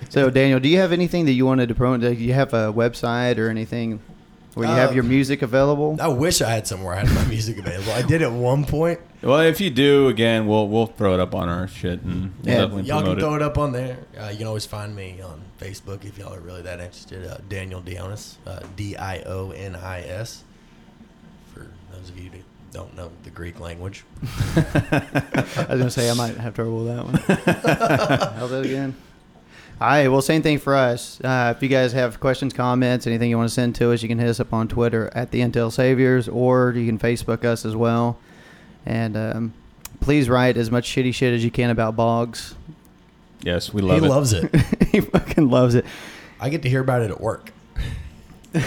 [0.09, 2.01] so, Daniel, do you have anything that you wanted to promote?
[2.01, 4.01] Do you have a website or anything
[4.55, 5.97] where you have Uh, your music available?
[6.01, 7.91] I wish I had somewhere I had my music available.
[7.93, 8.99] I did at one point.
[9.21, 12.53] Well, if you do, again, we'll we'll throw it up on our shit and we'll
[12.53, 13.19] Yeah, definitely Y'all can it.
[13.19, 13.99] throw it up on there.
[14.19, 17.25] Uh, you can always find me on Facebook if y'all are really that interested.
[17.25, 20.43] Uh, Daniel Dionis, uh, D I O N I S.
[21.53, 22.39] For those of you who
[22.71, 24.03] don't know the Greek language,
[24.55, 27.15] I was gonna say I might have trouble with that one.
[28.37, 28.95] How's that again?
[29.81, 30.07] All right.
[30.07, 31.19] Well, same thing for us.
[31.21, 34.07] Uh, if you guys have questions, comments, anything you want to send to us, you
[34.07, 37.65] can hit us up on Twitter at the Intel Saviors, or you can Facebook us
[37.65, 38.17] as well.
[38.85, 39.53] And um,
[39.99, 42.55] please write as much shitty shit as you can about Boggs.
[43.41, 44.07] Yes, we love he it.
[44.07, 44.55] He loves it.
[44.91, 45.85] he fucking loves it.
[46.39, 47.51] I get to hear about it at work.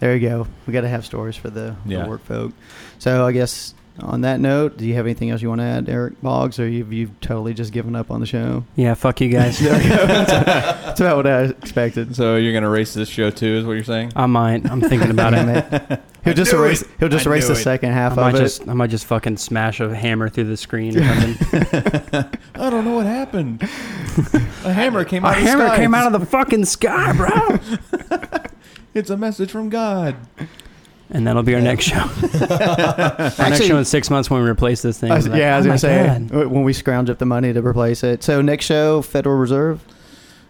[0.00, 0.46] There you go.
[0.66, 2.02] We got to have stories for the, Yeah.
[2.02, 2.52] the work folk.
[2.98, 5.88] So I guess on that note, do you have anything else you want to add,
[5.88, 8.64] Eric Boggs, or you've you've totally just given up on the show?
[8.76, 9.58] Yeah, fuck you guys.
[9.60, 12.14] That's about what I expected.
[12.14, 14.12] so you're gonna race this show too, is what you're saying?
[14.14, 14.70] I might.
[14.70, 16.00] I'm thinking about it.
[16.24, 16.82] He'll just knew erase.
[16.82, 16.88] it.
[16.98, 17.56] He'll just I erase the it.
[17.56, 18.60] second I half might of it.
[18.68, 22.30] I might just fucking smash a hammer through the screen or something.
[22.56, 23.62] I don't know what happened.
[24.64, 25.36] A hammer came a out.
[25.38, 25.76] of the hammer sky.
[25.76, 27.58] came out of the fucking sky, bro.
[28.94, 30.16] It's a message from God.
[31.10, 31.96] And that'll be our next show.
[32.00, 32.08] our
[33.18, 35.10] next Actually- show in six months when we replace this thing.
[35.12, 36.28] I was- We're like, yeah, I was oh gonna say God.
[36.28, 38.22] w- when we scrounge up the money to replace it.
[38.24, 39.84] So next show, Federal Reserve.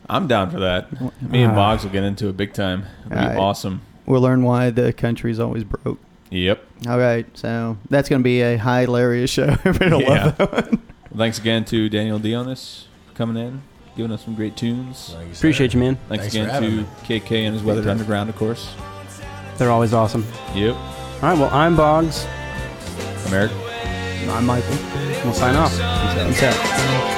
[0.08, 0.90] I'm down for that.
[1.20, 1.56] Me and Ah.
[1.56, 2.84] Boggs will get into it big time.
[3.06, 3.38] It'll be Alright.
[3.38, 3.82] awesome.
[4.06, 5.98] We'll learn why the country's always broke.
[6.30, 6.64] Yep.
[6.88, 9.44] All right, so that's going to be a hilarious show.
[9.64, 10.24] Everybody will Yeah.
[10.26, 10.68] love that one.
[11.10, 13.62] Well, thanks again to Daniel Dionis for coming in,
[13.96, 15.14] giving us some great tunes.
[15.14, 15.32] Like.
[15.34, 15.96] Appreciate you, man.
[16.08, 16.86] Thanks, Thanks for again having to me.
[17.04, 18.74] Kay Kay and his Weathered Underground, of course.
[19.58, 20.26] They're always awesome.
[20.54, 20.74] Yep.
[20.74, 22.26] All right, well, I'm Boggs.
[23.26, 23.54] America.
[24.30, 24.76] I'm Michael.
[25.24, 25.70] We'll sign off.
[26.28, 27.15] Peace out.